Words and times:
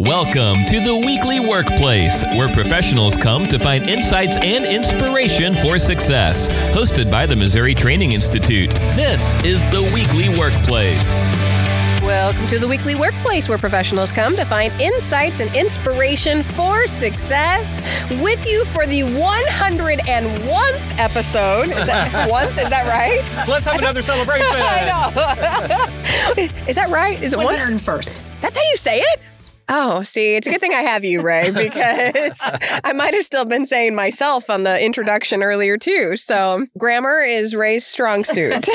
Welcome 0.00 0.64
to 0.64 0.80
the 0.80 0.92
Weekly 1.06 1.38
Workplace, 1.38 2.24
where 2.30 2.48
professionals 2.52 3.16
come 3.16 3.46
to 3.46 3.60
find 3.60 3.88
insights 3.88 4.36
and 4.38 4.64
inspiration 4.64 5.54
for 5.54 5.78
success. 5.78 6.48
Hosted 6.74 7.12
by 7.12 7.26
the 7.26 7.36
Missouri 7.36 7.76
Training 7.76 8.10
Institute, 8.10 8.72
this 8.96 9.36
is 9.44 9.64
the 9.66 9.82
Weekly 9.94 10.36
Workplace. 10.36 11.30
Welcome 12.02 12.48
to 12.48 12.58
the 12.58 12.66
Weekly 12.66 12.96
Workplace, 12.96 13.48
where 13.48 13.56
professionals 13.56 14.10
come 14.10 14.34
to 14.34 14.44
find 14.44 14.72
insights 14.80 15.38
and 15.38 15.54
inspiration 15.54 16.42
for 16.42 16.88
success. 16.88 17.80
With 18.20 18.44
you 18.48 18.64
for 18.64 18.86
the 18.86 19.02
101th 19.02 20.98
episode. 20.98 21.68
Is 21.68 21.86
that 21.86 22.28
one? 22.28 22.48
Is 22.48 22.68
that 22.68 22.88
right? 22.88 23.22
Let's 23.48 23.64
have 23.66 23.78
another 23.78 24.02
celebration. 24.02 24.44
I 24.54 24.86
know. 26.36 26.42
Is 26.66 26.74
that 26.74 26.90
right? 26.90 27.22
Is 27.22 27.32
it 27.32 27.36
one? 27.36 27.54
101st. 27.54 28.22
That's 28.40 28.56
how 28.56 28.62
you 28.64 28.76
say 28.76 28.98
it? 28.98 29.20
Oh, 29.68 30.02
see, 30.02 30.36
it's 30.36 30.46
a 30.46 30.50
good 30.50 30.60
thing 30.60 30.74
I 30.74 30.82
have 30.82 31.04
you, 31.04 31.22
Rae, 31.22 31.50
because 31.54 32.38
I 32.84 32.92
might 32.92 33.14
have 33.14 33.24
still 33.24 33.44
been 33.44 33.66
saying 33.66 33.94
myself 33.94 34.50
on 34.50 34.62
the 34.62 34.82
introduction 34.82 35.42
earlier, 35.42 35.78
too. 35.78 36.16
So, 36.16 36.66
grammar 36.76 37.22
is 37.22 37.54
Rae's 37.56 37.86
strong 37.86 38.24
suit. 38.24 38.66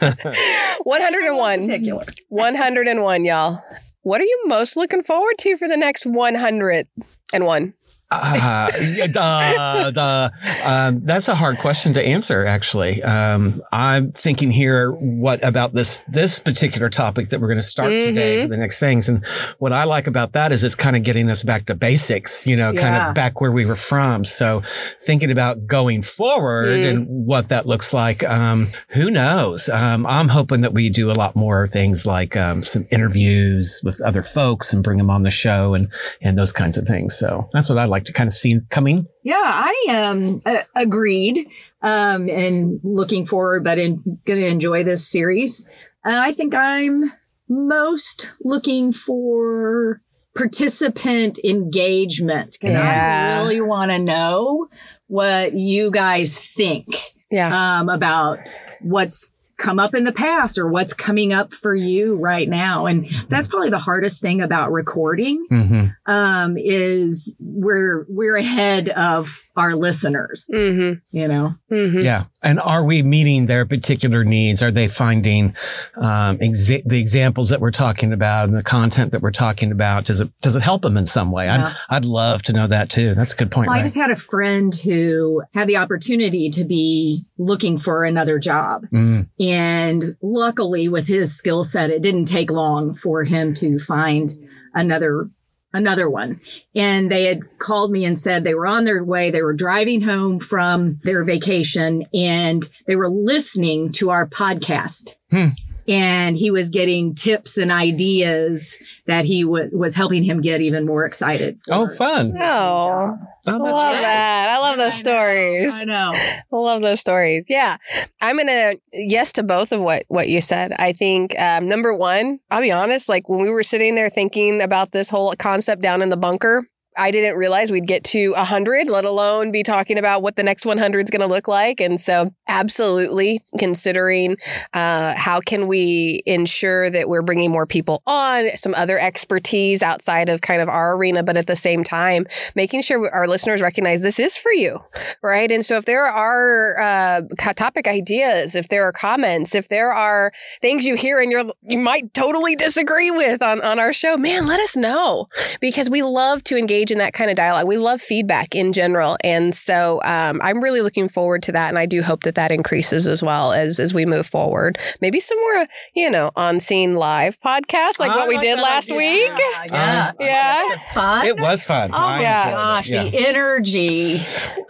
101. 0.82 1.60
Particular. 1.60 2.04
101, 2.28 3.24
y'all. 3.24 3.62
What 4.02 4.20
are 4.20 4.24
you 4.24 4.44
most 4.46 4.76
looking 4.76 5.02
forward 5.02 5.34
to 5.38 5.56
for 5.56 5.68
the 5.68 5.76
next 5.76 6.06
101? 6.06 7.74
Uh, 8.10 8.70
uh, 9.16 10.30
um, 10.64 11.00
that's 11.04 11.28
a 11.28 11.34
hard 11.34 11.58
question 11.58 11.92
to 11.94 12.02
answer. 12.02 12.46
Actually, 12.46 13.02
um, 13.02 13.60
I'm 13.70 14.12
thinking 14.12 14.50
here, 14.50 14.92
what 14.92 15.44
about 15.44 15.74
this 15.74 15.98
this 16.08 16.40
particular 16.40 16.88
topic 16.88 17.28
that 17.28 17.40
we're 17.40 17.48
going 17.48 17.58
to 17.58 17.62
start 17.62 17.90
today 17.90 18.42
for 18.42 18.48
the 18.48 18.56
next 18.56 18.80
things? 18.80 19.08
And 19.10 19.24
what 19.58 19.72
I 19.72 19.84
like 19.84 20.06
about 20.06 20.32
that 20.32 20.52
is 20.52 20.64
it's 20.64 20.74
kind 20.74 20.96
of 20.96 21.02
getting 21.02 21.28
us 21.28 21.44
back 21.44 21.66
to 21.66 21.74
basics. 21.74 22.46
You 22.46 22.56
know, 22.56 22.72
kind 22.72 22.96
of 22.96 23.14
back 23.14 23.40
where 23.40 23.52
we 23.52 23.66
were 23.66 23.76
from. 23.76 24.24
So 24.24 24.62
thinking 25.02 25.30
about 25.30 25.66
going 25.66 26.00
forward 26.02 26.70
and 26.70 27.06
what 27.08 27.50
that 27.50 27.66
looks 27.66 27.92
like. 27.92 28.28
Um, 28.28 28.68
who 28.88 29.10
knows? 29.10 29.68
Um, 29.68 30.06
I'm 30.06 30.28
hoping 30.28 30.62
that 30.62 30.72
we 30.72 30.88
do 30.88 31.10
a 31.10 31.12
lot 31.12 31.36
more 31.36 31.66
things 31.66 32.06
like 32.06 32.36
um, 32.36 32.62
some 32.62 32.86
interviews 32.90 33.82
with 33.84 34.00
other 34.00 34.22
folks 34.22 34.72
and 34.72 34.82
bring 34.82 34.96
them 34.96 35.10
on 35.10 35.24
the 35.24 35.30
show 35.30 35.74
and 35.74 35.92
and 36.22 36.38
those 36.38 36.52
kinds 36.52 36.78
of 36.78 36.86
things. 36.86 37.14
So 37.18 37.50
that's 37.52 37.68
what 37.68 37.76
I 37.76 37.84
like 37.84 37.97
to 38.04 38.12
kind 38.12 38.26
of 38.28 38.32
see 38.32 38.58
coming. 38.70 39.06
Yeah, 39.22 39.36
I 39.44 39.74
um 39.88 40.42
uh, 40.46 40.62
agreed. 40.74 41.46
Um, 41.80 42.28
and 42.28 42.80
looking 42.82 43.24
forward, 43.26 43.62
but 43.62 43.78
in, 43.78 44.20
gonna 44.24 44.40
enjoy 44.40 44.82
this 44.84 45.06
series. 45.08 45.64
Uh, 46.04 46.18
I 46.18 46.32
think 46.32 46.54
I'm 46.54 47.12
most 47.48 48.32
looking 48.42 48.92
for 48.92 50.00
participant 50.34 51.38
engagement 51.44 52.56
because 52.60 52.74
Yeah. 52.74 53.38
I 53.38 53.42
really 53.42 53.60
want 53.60 53.90
to 53.90 53.98
know 53.98 54.68
what 55.06 55.54
you 55.54 55.90
guys 55.90 56.38
think 56.38 56.86
Yeah. 57.30 57.78
um, 57.80 57.88
about 57.88 58.38
what's 58.80 59.32
come 59.58 59.78
up 59.78 59.94
in 59.94 60.04
the 60.04 60.12
past 60.12 60.56
or 60.56 60.68
what's 60.68 60.94
coming 60.94 61.32
up 61.32 61.52
for 61.52 61.74
you 61.74 62.14
right 62.16 62.48
now. 62.48 62.86
And 62.86 63.06
that's 63.28 63.48
probably 63.48 63.70
the 63.70 63.78
hardest 63.78 64.22
thing 64.22 64.40
about 64.40 64.72
recording 64.72 65.46
Mm-hmm. 65.50 65.86
um, 66.10 66.56
is 66.56 67.36
we're 67.40 68.06
we're 68.08 68.36
ahead 68.36 68.88
of 68.90 69.42
our 69.56 69.74
listeners. 69.74 70.48
Mm 70.54 71.00
You 71.10 71.28
know, 71.28 71.54
hmm. 71.68 71.74
Mm 71.74 71.90
hmm. 71.92 71.98
Yeah. 71.98 72.24
And 72.42 72.60
are 72.60 72.84
we 72.84 73.02
meeting 73.02 73.46
their 73.46 73.66
particular 73.66 74.24
needs? 74.24 74.62
Are 74.62 74.70
they 74.70 74.86
finding 74.88 75.54
um, 75.96 76.38
exa- 76.38 76.84
the 76.84 77.00
examples 77.00 77.48
that 77.48 77.60
we're 77.60 77.70
talking 77.72 78.12
about 78.12 78.48
and 78.48 78.56
the 78.56 78.62
content 78.62 79.12
that 79.12 79.22
we're 79.22 79.30
talking 79.32 79.72
about? 79.72 80.04
Does 80.04 80.20
it 80.20 80.30
does 80.40 80.54
it 80.54 80.62
help 80.62 80.82
them 80.82 80.96
in 80.96 81.06
some 81.06 81.32
way? 81.32 81.46
Yeah. 81.46 81.74
I'd, 81.88 81.96
I'd 81.96 82.04
love 82.04 82.42
to 82.44 82.52
know 82.52 82.66
that 82.68 82.90
too. 82.90 83.14
That's 83.14 83.32
a 83.32 83.36
good 83.36 83.50
point. 83.50 83.68
well, 83.68 83.76
I 83.78 83.82
just 83.82 83.96
had 83.96 84.10
a 84.10 84.16
friend 84.16 84.74
who 84.74 85.42
had 85.54 85.68
the 85.68 85.78
opportunity 85.78 86.50
to 86.50 86.64
be 86.64 87.24
looking 87.38 87.78
for 87.78 88.04
another 88.04 88.38
job. 88.38 88.86
Mm, 88.92 89.28
And 89.40 90.16
luckily, 90.22 90.88
with 90.88 91.06
his 91.08 91.36
skill 91.36 91.64
set, 91.64 91.90
it 91.90 92.02
didn't 92.02 92.26
take 92.26 92.50
long 92.50 92.94
for 92.94 93.24
him 93.24 93.54
to 93.54 93.78
find 93.78 94.30
another 94.74 95.28
another 95.72 96.08
one. 96.08 96.40
And 96.74 97.10
they 97.10 97.24
had 97.24 97.58
called 97.58 97.90
me 97.90 98.04
and 98.04 98.18
said 98.18 98.44
they 98.44 98.54
were 98.54 98.66
on 98.66 98.84
their 98.84 99.04
way. 99.04 99.30
They 99.30 99.42
were 99.42 99.54
driving 99.54 100.00
home 100.00 100.40
from 100.40 101.00
their 101.04 101.24
vacation 101.24 102.06
and 102.14 102.68
they 102.86 102.96
were 102.96 103.08
listening 103.08 103.92
to 103.92 104.10
our 104.10 104.26
podcast. 104.26 105.16
Hmm. 105.30 105.48
And 105.86 106.36
he 106.36 106.50
was 106.50 106.68
getting 106.68 107.14
tips 107.14 107.56
and 107.56 107.72
ideas 107.72 108.76
that 109.06 109.24
he 109.24 109.42
w- 109.42 109.70
was 109.72 109.94
helping 109.94 110.22
him 110.22 110.42
get 110.42 110.60
even 110.60 110.84
more 110.84 111.06
excited. 111.06 111.60
for 111.64 111.74
oh, 111.74 111.86
his 111.86 111.96
fun! 111.96 112.32
new 112.32 113.18
Oh. 113.48 113.66
I 113.66 113.70
love 113.70 113.92
great. 113.92 114.02
that. 114.02 114.48
I 114.50 114.58
love 114.58 114.76
those 114.76 114.94
I 114.94 114.96
know, 114.96 115.16
stories. 115.18 115.74
I 115.74 115.84
know. 115.84 116.12
I 116.14 116.42
love 116.56 116.82
those 116.82 117.00
stories. 117.00 117.46
Yeah. 117.48 117.76
I'm 118.20 118.36
going 118.36 118.46
to 118.48 118.78
yes 118.92 119.32
to 119.34 119.42
both 119.42 119.72
of 119.72 119.80
what, 119.80 120.04
what 120.08 120.28
you 120.28 120.40
said. 120.40 120.72
I 120.78 120.92
think, 120.92 121.38
um, 121.38 121.68
number 121.68 121.94
one, 121.94 122.40
I'll 122.50 122.60
be 122.60 122.72
honest, 122.72 123.08
like 123.08 123.28
when 123.28 123.40
we 123.40 123.50
were 123.50 123.62
sitting 123.62 123.94
there 123.94 124.10
thinking 124.10 124.60
about 124.60 124.92
this 124.92 125.10
whole 125.10 125.34
concept 125.38 125.82
down 125.82 126.02
in 126.02 126.08
the 126.08 126.16
bunker, 126.16 126.66
I 126.96 127.12
didn't 127.12 127.36
realize 127.38 127.70
we'd 127.70 127.86
get 127.86 128.02
to 128.04 128.32
100, 128.32 128.90
let 128.90 129.04
alone 129.04 129.52
be 129.52 129.62
talking 129.62 129.98
about 129.98 130.22
what 130.22 130.34
the 130.36 130.42
next 130.42 130.66
100 130.66 131.04
is 131.04 131.10
going 131.10 131.20
to 131.20 131.32
look 131.32 131.46
like. 131.46 131.80
And 131.80 132.00
so, 132.00 132.32
absolutely 132.48 133.40
considering 133.58 134.36
uh, 134.72 135.14
how 135.16 135.40
can 135.40 135.66
we 135.66 136.22
ensure 136.26 136.90
that 136.90 137.08
we're 137.08 137.22
bringing 137.22 137.50
more 137.50 137.66
people 137.66 138.02
on, 138.06 138.50
some 138.56 138.74
other 138.74 138.98
expertise 138.98 139.82
outside 139.82 140.28
of 140.28 140.40
kind 140.40 140.62
of 140.62 140.68
our 140.68 140.96
arena, 140.96 141.22
but 141.22 141.36
at 141.36 141.46
the 141.46 141.56
same 141.56 141.84
time, 141.84 142.26
making 142.54 142.80
sure 142.82 143.10
our 143.14 143.28
listeners 143.28 143.60
recognize 143.60 144.02
this 144.02 144.18
is 144.18 144.36
for 144.36 144.52
you, 144.52 144.80
right? 145.22 145.52
And 145.52 145.64
so, 145.64 145.76
if 145.76 145.84
there 145.84 146.06
are 146.06 146.80
uh, 146.80 147.22
topic 147.54 147.86
ideas, 147.86 148.54
if 148.54 148.68
there 148.68 148.84
are 148.84 148.92
comments, 148.92 149.54
if 149.54 149.68
there 149.68 149.92
are 149.92 150.32
things 150.62 150.84
you 150.84 150.96
hear 150.96 151.20
and 151.20 151.30
you're 151.30 151.44
you 151.62 151.78
might 151.78 152.12
totally 152.14 152.56
disagree 152.56 153.10
with 153.10 153.42
on 153.42 153.60
on 153.62 153.78
our 153.78 153.92
show, 153.92 154.16
man, 154.16 154.46
let 154.46 154.60
us 154.60 154.76
know 154.76 155.26
because 155.60 155.90
we 155.90 156.02
love 156.02 156.42
to 156.44 156.56
engage 156.56 156.90
in 156.90 156.98
that 156.98 157.12
kind 157.12 157.30
of 157.30 157.36
dialogue. 157.36 157.66
We 157.68 157.76
love 157.76 158.00
feedback 158.00 158.54
in 158.54 158.72
general, 158.72 159.16
and 159.22 159.54
so 159.54 160.00
um, 160.04 160.40
I'm 160.42 160.62
really 160.62 160.80
looking 160.80 161.08
forward 161.08 161.42
to 161.44 161.52
that, 161.52 161.68
and 161.68 161.78
I 161.78 161.86
do 161.86 162.02
hope 162.02 162.22
that 162.22 162.37
that 162.38 162.52
increases 162.52 163.06
as 163.08 163.20
well 163.22 163.52
as 163.52 163.80
as 163.80 163.92
we 163.92 164.06
move 164.06 164.26
forward. 164.26 164.78
Maybe 165.00 165.18
some 165.18 165.38
more, 165.40 165.66
you 165.94 166.08
know, 166.08 166.30
on 166.36 166.60
scene 166.60 166.94
live 166.94 167.38
podcast 167.40 167.98
like 167.98 168.12
I 168.12 168.16
what 168.16 168.28
we 168.28 168.38
did 168.38 168.60
last 168.60 168.90
idea. 168.92 168.96
week. 169.28 169.32
Yeah. 169.72 170.12
Yeah. 170.20 170.64
Fun. 170.94 171.26
It 171.26 171.38
was 171.40 171.64
fun. 171.64 171.90
Oh 171.92 171.96
I 171.96 172.16
my 172.16 172.20
Yeah. 172.22 172.50
gosh, 172.52 172.88
Yeah. 172.88 173.02
the 173.04 173.28
energy 173.28 174.20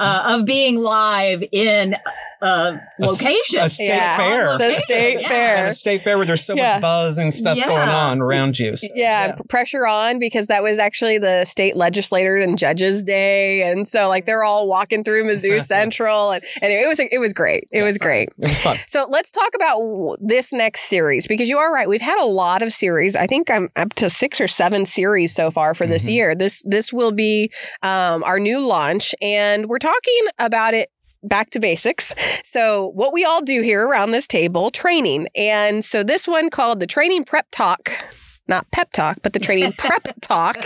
uh, 0.01 0.23
of 0.39 0.45
being 0.47 0.77
live 0.79 1.43
in 1.53 1.95
a 2.41 2.47
A 2.47 2.81
s- 3.03 3.11
location. 3.21 3.61
a 3.61 3.69
state 3.69 3.89
Yeah. 3.89 4.17
fair. 4.17 4.59
The 4.59 4.73
state 4.81 5.21
Yeah. 5.21 5.29
fair. 5.29 5.56
At 5.56 5.67
a 5.67 5.73
state 5.73 6.03
fair 6.03 6.17
where 6.17 6.27
there's 6.27 6.45
so 6.45 6.55
Yeah. 6.55 6.75
much 6.75 6.81
buzz 6.83 7.19
and 7.19 7.35
stuff 7.35 7.59
going 7.67 7.89
on 7.89 8.21
around 8.23 8.59
you. 8.59 8.77
So, 8.77 8.87
yeah, 8.95 9.33
p- 9.33 9.43
pressure 9.49 9.87
on 9.87 10.19
because 10.19 10.47
that 10.47 10.62
was 10.62 10.79
actually 10.79 11.19
the 11.19 11.45
state 11.45 11.77
legislator 11.77 12.37
and 12.37 12.56
judges 12.56 13.03
day, 13.03 13.62
and 13.62 13.87
so 13.89 14.09
like 14.09 14.25
they're 14.25 14.45
all 14.45 14.69
walking 14.69 15.03
through 15.05 15.25
Mizzou 15.25 15.61
Central, 15.75 16.31
and, 16.31 16.45
and 16.62 16.73
it 16.73 16.87
was 16.87 16.99
it 17.00 17.19
was 17.21 17.33
great. 17.35 17.57
It 17.72 17.82
was 17.82 17.98
great. 17.98 18.28
It 18.38 18.48
was 18.48 18.60
fun. 18.60 18.76
So 18.86 19.06
let's 19.10 19.30
talk 19.32 19.50
about 19.54 20.16
this 20.20 20.52
next 20.52 20.82
series 20.88 21.26
because 21.26 21.48
you 21.48 21.58
are 21.58 21.72
right. 21.72 21.88
We've 21.88 22.00
had 22.00 22.19
a 22.20 22.24
lot 22.26 22.62
of 22.62 22.72
series. 22.72 23.16
I 23.16 23.26
think 23.26 23.50
I'm 23.50 23.69
up 23.76 23.94
to 23.94 24.10
six 24.10 24.41
or 24.41 24.48
seven 24.48 24.86
series 24.86 25.34
so 25.34 25.50
far 25.50 25.74
for 25.74 25.86
this 25.86 26.06
Mhm. 26.06 26.12
year. 26.12 26.34
This 26.34 26.62
this 26.64 26.92
will 26.92 27.12
be 27.12 27.50
um, 27.82 28.22
our 28.24 28.38
new 28.38 28.60
launch, 28.66 29.14
and 29.22 29.66
we're 29.66 29.78
talking 29.78 30.20
about 30.38 30.74
it 30.74 30.88
back 31.22 31.50
to 31.50 31.58
basics. 31.60 32.14
So 32.44 32.92
what 32.94 33.12
we 33.12 33.24
all 33.24 33.42
do 33.42 33.60
here 33.62 33.86
around 33.86 34.12
this 34.12 34.26
table, 34.28 34.70
training, 34.70 35.26
and 35.34 35.84
so 35.84 36.02
this 36.02 36.28
one 36.28 36.48
called 36.50 36.80
the 36.80 36.86
Training 36.86 37.25
Prep 37.25 37.46
Talk. 37.50 37.90
Not 38.48 38.70
pep 38.70 38.92
talk, 38.92 39.19
but 39.22 39.34
the 39.34 39.38
training 39.38 39.72
prep 39.78 40.09
talk. 40.20 40.56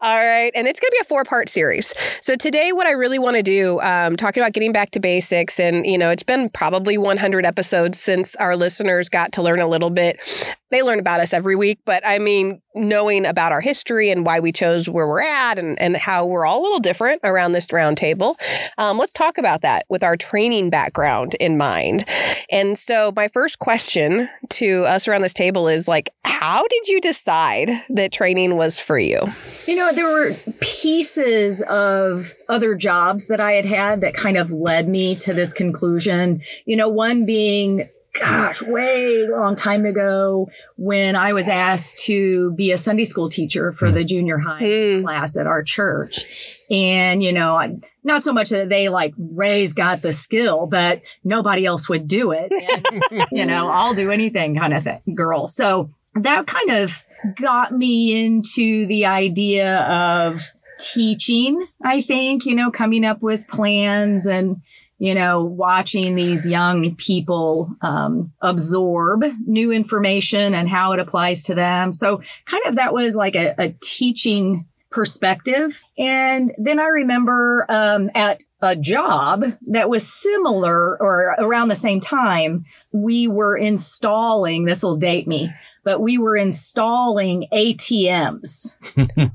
All 0.00 0.16
right. 0.16 0.50
And 0.54 0.66
it's 0.66 0.80
going 0.80 0.90
to 0.90 0.96
be 0.98 1.02
a 1.02 1.04
four 1.04 1.24
part 1.24 1.48
series. 1.48 1.94
So 2.20 2.34
today, 2.34 2.72
what 2.72 2.86
I 2.86 2.92
really 2.92 3.18
want 3.18 3.36
to 3.36 3.42
do, 3.42 3.80
um, 3.80 4.16
talking 4.16 4.42
about 4.42 4.52
getting 4.52 4.72
back 4.72 4.90
to 4.90 5.00
basics, 5.00 5.60
and, 5.60 5.86
you 5.86 5.96
know, 5.96 6.10
it's 6.10 6.22
been 6.22 6.48
probably 6.48 6.98
100 6.98 7.46
episodes 7.46 8.00
since 8.00 8.34
our 8.36 8.56
listeners 8.56 9.08
got 9.08 9.32
to 9.32 9.42
learn 9.42 9.60
a 9.60 9.68
little 9.68 9.90
bit. 9.90 10.20
They 10.70 10.82
learn 10.82 10.98
about 10.98 11.20
us 11.20 11.32
every 11.32 11.56
week, 11.56 11.80
but 11.84 12.06
I 12.06 12.18
mean, 12.18 12.60
knowing 12.74 13.26
about 13.26 13.52
our 13.52 13.60
history 13.60 14.10
and 14.10 14.24
why 14.24 14.40
we 14.40 14.52
chose 14.52 14.88
where 14.88 15.06
we're 15.06 15.22
at 15.22 15.58
and, 15.58 15.80
and 15.80 15.96
how 15.96 16.26
we're 16.26 16.44
all 16.44 16.60
a 16.60 16.64
little 16.64 16.78
different 16.78 17.20
around 17.24 17.52
this 17.52 17.72
round 17.72 17.96
table. 17.96 18.38
Um, 18.76 18.98
let's 18.98 19.12
talk 19.12 19.38
about 19.38 19.62
that 19.62 19.84
with 19.88 20.04
our 20.04 20.16
training 20.16 20.70
background 20.70 21.34
in 21.40 21.56
mind. 21.56 22.04
And 22.50 22.78
so, 22.78 23.12
my 23.16 23.28
first 23.28 23.58
question 23.58 24.28
to 24.50 24.84
us 24.84 25.08
around 25.08 25.22
this 25.22 25.32
table 25.32 25.68
is 25.68 25.88
like, 25.88 26.10
how 26.24 26.66
did 26.66 26.88
you 26.88 27.00
decide 27.00 27.70
that 27.90 28.12
training 28.12 28.56
was 28.56 28.78
for 28.78 28.98
you? 28.98 29.20
You 29.66 29.76
know, 29.76 29.92
there 29.92 30.08
were 30.08 30.34
pieces 30.60 31.62
of 31.62 32.32
other 32.48 32.74
jobs 32.74 33.28
that 33.28 33.40
I 33.40 33.52
had 33.52 33.66
had 33.66 34.00
that 34.02 34.14
kind 34.14 34.36
of 34.36 34.52
led 34.52 34.88
me 34.88 35.16
to 35.16 35.34
this 35.34 35.52
conclusion. 35.52 36.42
You 36.64 36.76
know, 36.76 36.88
one 36.88 37.26
being 37.26 37.88
gosh, 38.12 38.62
way 38.62 39.26
long 39.28 39.56
time 39.56 39.86
ago 39.86 40.48
when 40.76 41.14
I 41.16 41.32
was 41.32 41.48
asked 41.48 41.98
to 42.06 42.52
be 42.52 42.72
a 42.72 42.78
Sunday 42.78 43.04
school 43.04 43.28
teacher 43.28 43.72
for 43.72 43.90
the 43.90 44.04
junior 44.04 44.38
high 44.38 44.94
Hmm. 44.96 45.02
class 45.02 45.36
at 45.36 45.46
our 45.46 45.62
church. 45.62 46.56
And, 46.70 47.22
you 47.22 47.32
know, 47.32 47.56
I, 47.56 47.76
not 48.04 48.24
so 48.24 48.32
much 48.32 48.50
that 48.50 48.68
they 48.68 48.88
like 48.88 49.14
Rae's 49.18 49.72
got 49.72 50.02
the 50.02 50.12
skill, 50.12 50.68
but 50.70 51.00
nobody 51.24 51.64
else 51.64 51.88
would 51.88 52.08
do 52.08 52.32
it. 52.32 52.50
And, 53.12 53.24
you 53.30 53.46
know, 53.46 53.68
I'll 53.70 53.94
do 53.94 54.10
anything 54.10 54.56
kind 54.56 54.74
of 54.74 54.84
thing, 54.84 55.00
girl. 55.14 55.48
So 55.48 55.90
that 56.14 56.46
kind 56.46 56.70
of 56.70 57.04
got 57.40 57.72
me 57.72 58.24
into 58.24 58.86
the 58.86 59.06
idea 59.06 59.80
of 59.82 60.42
teaching, 60.78 61.66
I 61.82 62.02
think, 62.02 62.46
you 62.46 62.54
know, 62.54 62.70
coming 62.70 63.04
up 63.04 63.20
with 63.22 63.48
plans 63.48 64.26
and, 64.26 64.62
you 64.98 65.14
know, 65.14 65.44
watching 65.44 66.14
these 66.14 66.48
young 66.48 66.94
people 66.96 67.74
um, 67.82 68.32
absorb 68.40 69.24
new 69.46 69.70
information 69.70 70.54
and 70.54 70.68
how 70.68 70.92
it 70.92 70.98
applies 70.98 71.44
to 71.44 71.54
them. 71.54 71.92
So, 71.92 72.20
kind 72.46 72.64
of 72.66 72.74
that 72.76 72.92
was 72.92 73.14
like 73.14 73.36
a, 73.36 73.54
a 73.58 73.74
teaching 73.80 74.66
perspective. 74.90 75.82
And 75.98 76.54
then 76.58 76.80
I 76.80 76.86
remember 76.86 77.66
um, 77.68 78.10
at 78.14 78.42
a 78.60 78.74
job 78.74 79.44
that 79.66 79.88
was 79.88 80.10
similar 80.10 81.00
or 81.00 81.36
around 81.38 81.68
the 81.68 81.76
same 81.76 82.00
time, 82.00 82.64
we 82.90 83.28
were 83.28 83.56
installing, 83.56 84.64
this 84.64 84.82
will 84.82 84.96
date 84.96 85.28
me, 85.28 85.52
but 85.88 86.02
we 86.02 86.18
were 86.18 86.36
installing 86.36 87.48
ATMs. 87.50 88.76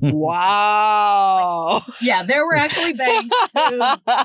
wow. 0.00 1.80
Yeah, 2.00 2.22
there 2.22 2.46
were 2.46 2.54
actually 2.54 2.92
banks 2.92 3.36
who 3.52 3.78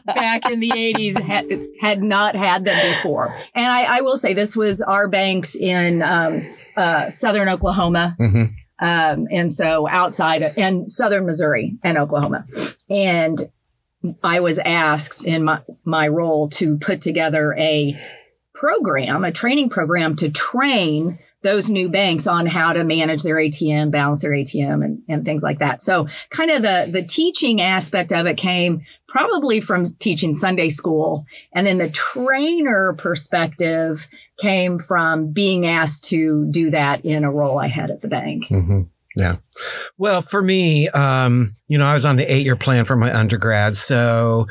back 0.05 0.47
in 0.47 0.59
the 0.59 0.69
80s 0.69 1.19
had, 1.19 1.49
had 1.81 2.03
not 2.03 2.35
had 2.35 2.65
them 2.65 2.77
before. 2.93 3.35
And 3.55 3.65
I, 3.65 3.97
I 3.97 4.01
will 4.01 4.15
say 4.15 4.35
this 4.35 4.55
was 4.55 4.79
our 4.79 5.07
banks 5.07 5.55
in 5.55 6.03
um, 6.03 6.53
uh, 6.77 7.09
southern 7.09 7.49
Oklahoma. 7.49 8.15
hmm 8.19 8.43
Um, 8.77 9.27
and 9.31 9.51
so 9.51 9.89
outside 9.89 10.43
of, 10.43 10.55
and 10.55 10.93
southern 10.93 11.25
Missouri 11.25 11.79
and 11.83 11.97
Oklahoma. 11.97 12.45
And 12.91 13.39
I 14.23 14.41
was 14.41 14.59
asked 14.59 15.25
in 15.25 15.45
my, 15.45 15.61
my 15.83 16.07
role 16.09 16.47
to 16.49 16.77
put 16.77 17.01
together 17.01 17.55
a 17.57 17.99
program, 18.53 19.23
a 19.23 19.31
training 19.31 19.69
program 19.69 20.15
to 20.17 20.29
train 20.29 21.17
those 21.41 21.69
new 21.69 21.89
banks 21.89 22.27
on 22.27 22.45
how 22.45 22.73
to 22.73 22.83
manage 22.83 23.23
their 23.23 23.37
ATM, 23.37 23.91
balance 23.91 24.21
their 24.21 24.31
ATM 24.31 24.83
and, 24.83 25.01
and 25.07 25.25
things 25.25 25.41
like 25.41 25.59
that. 25.59 25.79
So 25.79 26.07
kind 26.29 26.51
of 26.51 26.61
the, 26.61 26.89
the 26.91 27.03
teaching 27.03 27.61
aspect 27.61 28.11
of 28.11 28.25
it 28.25 28.35
came 28.37 28.85
probably 29.07 29.59
from 29.59 29.85
teaching 29.95 30.35
Sunday 30.35 30.69
school. 30.69 31.25
And 31.53 31.65
then 31.65 31.77
the 31.77 31.89
trainer 31.89 32.93
perspective 32.97 34.07
came 34.37 34.79
from 34.79 35.31
being 35.31 35.65
asked 35.65 36.05
to 36.05 36.47
do 36.51 36.69
that 36.71 37.05
in 37.05 37.23
a 37.23 37.31
role 37.31 37.59
I 37.59 37.67
had 37.67 37.89
at 37.89 38.01
the 38.01 38.07
bank. 38.07 38.47
hmm 38.47 38.83
Yeah. 39.15 39.37
Well, 39.97 40.21
for 40.21 40.41
me, 40.41 40.89
um, 40.89 41.55
you 41.67 41.77
know, 41.77 41.85
I 41.85 41.93
was 41.93 42.05
on 42.05 42.15
the 42.15 42.31
eight 42.31 42.45
year 42.45 42.55
plan 42.55 42.85
for 42.85 42.95
my 42.95 43.13
undergrad. 43.13 43.75
So 43.75 44.47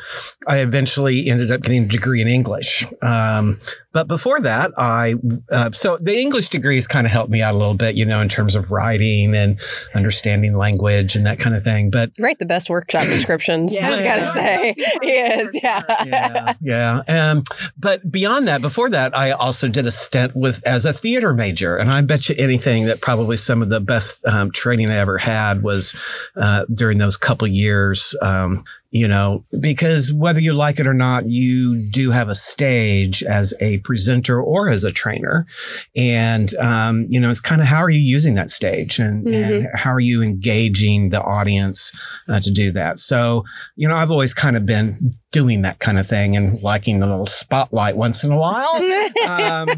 I 0.47 0.59
eventually 0.59 1.29
ended 1.29 1.51
up 1.51 1.61
getting 1.61 1.83
a 1.83 1.87
degree 1.87 2.21
in 2.21 2.27
English. 2.27 2.85
Um, 3.01 3.59
but 3.91 4.07
before 4.07 4.39
that, 4.41 4.71
I, 4.77 5.15
uh, 5.51 5.71
so 5.71 5.97
the 5.97 6.17
English 6.19 6.49
degrees 6.49 6.87
kind 6.87 7.07
of 7.07 7.11
helped 7.11 7.31
me 7.31 7.41
out 7.41 7.55
a 7.55 7.57
little 7.57 7.73
bit, 7.73 7.95
you 7.95 8.05
know, 8.05 8.21
in 8.21 8.29
terms 8.29 8.55
of 8.55 8.69
writing 8.71 9.35
and 9.35 9.59
understanding 9.95 10.53
language 10.55 11.15
and 11.15 11.25
that 11.25 11.39
kind 11.39 11.55
of 11.55 11.63
thing. 11.63 11.89
But 11.89 12.11
Write 12.19 12.37
the 12.39 12.45
best 12.45 12.69
workshop 12.69 13.03
descriptions. 13.07 13.73
Yeah. 13.73 13.87
I 13.87 13.89
just 13.91 14.03
gotta 14.03 14.21
Yeah. 14.21 14.31
say, 14.31 14.73
he 15.01 15.09
is. 15.11 15.59
Yeah. 15.63 15.83
yeah, 16.05 16.53
yeah. 16.61 17.01
Um, 17.31 17.43
but 17.77 18.09
beyond 18.11 18.47
that, 18.47 18.61
before 18.61 18.89
that, 18.91 19.15
I 19.17 19.31
also 19.31 19.67
did 19.67 19.85
a 19.87 19.91
stint 19.91 20.35
with 20.35 20.65
as 20.67 20.85
a 20.85 20.93
theater 20.93 21.33
major, 21.33 21.75
and 21.75 21.89
I 21.89 22.01
bet 22.01 22.29
you 22.29 22.35
anything 22.37 22.85
that 22.85 23.01
probably 23.01 23.37
some 23.37 23.61
of 23.61 23.69
the 23.69 23.79
best 23.79 24.25
um, 24.25 24.51
training 24.51 24.89
I 24.91 24.97
ever 24.97 25.17
had 25.17 25.63
was 25.63 25.95
uh, 26.35 26.65
during 26.73 26.97
those 26.99 27.17
couple 27.17 27.47
years. 27.47 28.15
Um, 28.21 28.63
you 28.91 29.07
know, 29.07 29.45
because 29.59 30.11
whether 30.11 30.39
you 30.39 30.53
like 30.53 30.79
it 30.79 30.87
or 30.87 30.95
not, 30.95 31.27
you 31.27 31.89
do 31.91 32.09
have 32.09 32.27
a 32.27 32.35
stage 32.35 33.21
as 33.23 33.53
a 33.59 33.77
presenter 33.79 34.41
or 34.41 34.69
as 34.69 34.83
a 34.83 34.91
trainer. 34.91 35.45
And, 35.95 36.53
um, 36.55 37.05
you 37.07 37.19
know, 37.19 37.29
it's 37.29 37.41
kind 37.41 37.61
of 37.61 37.67
how 37.67 37.83
are 37.83 37.89
you 37.89 37.99
using 37.99 38.33
that 38.35 38.49
stage 38.49 38.97
and, 38.97 39.27
and 39.27 39.67
how 39.75 39.91
are 39.93 39.99
you 39.99 40.23
engaging 40.23 41.09
the 41.09 41.21
audience 41.21 41.91
uh, 42.27 42.39
to 42.39 42.51
do 42.51 42.71
that? 42.71 42.97
So, 42.97 43.45
you 43.75 43.87
know, 43.87 43.95
I've 43.95 44.11
always 44.11 44.33
kind 44.33 44.57
of 44.57 44.65
been 44.65 45.15
doing 45.31 45.61
that 45.61 45.77
kind 45.77 45.99
of 45.99 46.07
thing 46.07 46.35
and 46.35 46.61
liking 46.63 46.99
the 46.99 47.05
little 47.05 47.25
spotlight 47.25 47.95
once 47.95 48.23
in 48.23 48.31
a 48.31 48.37
while 48.37 48.67
um, 49.27 49.69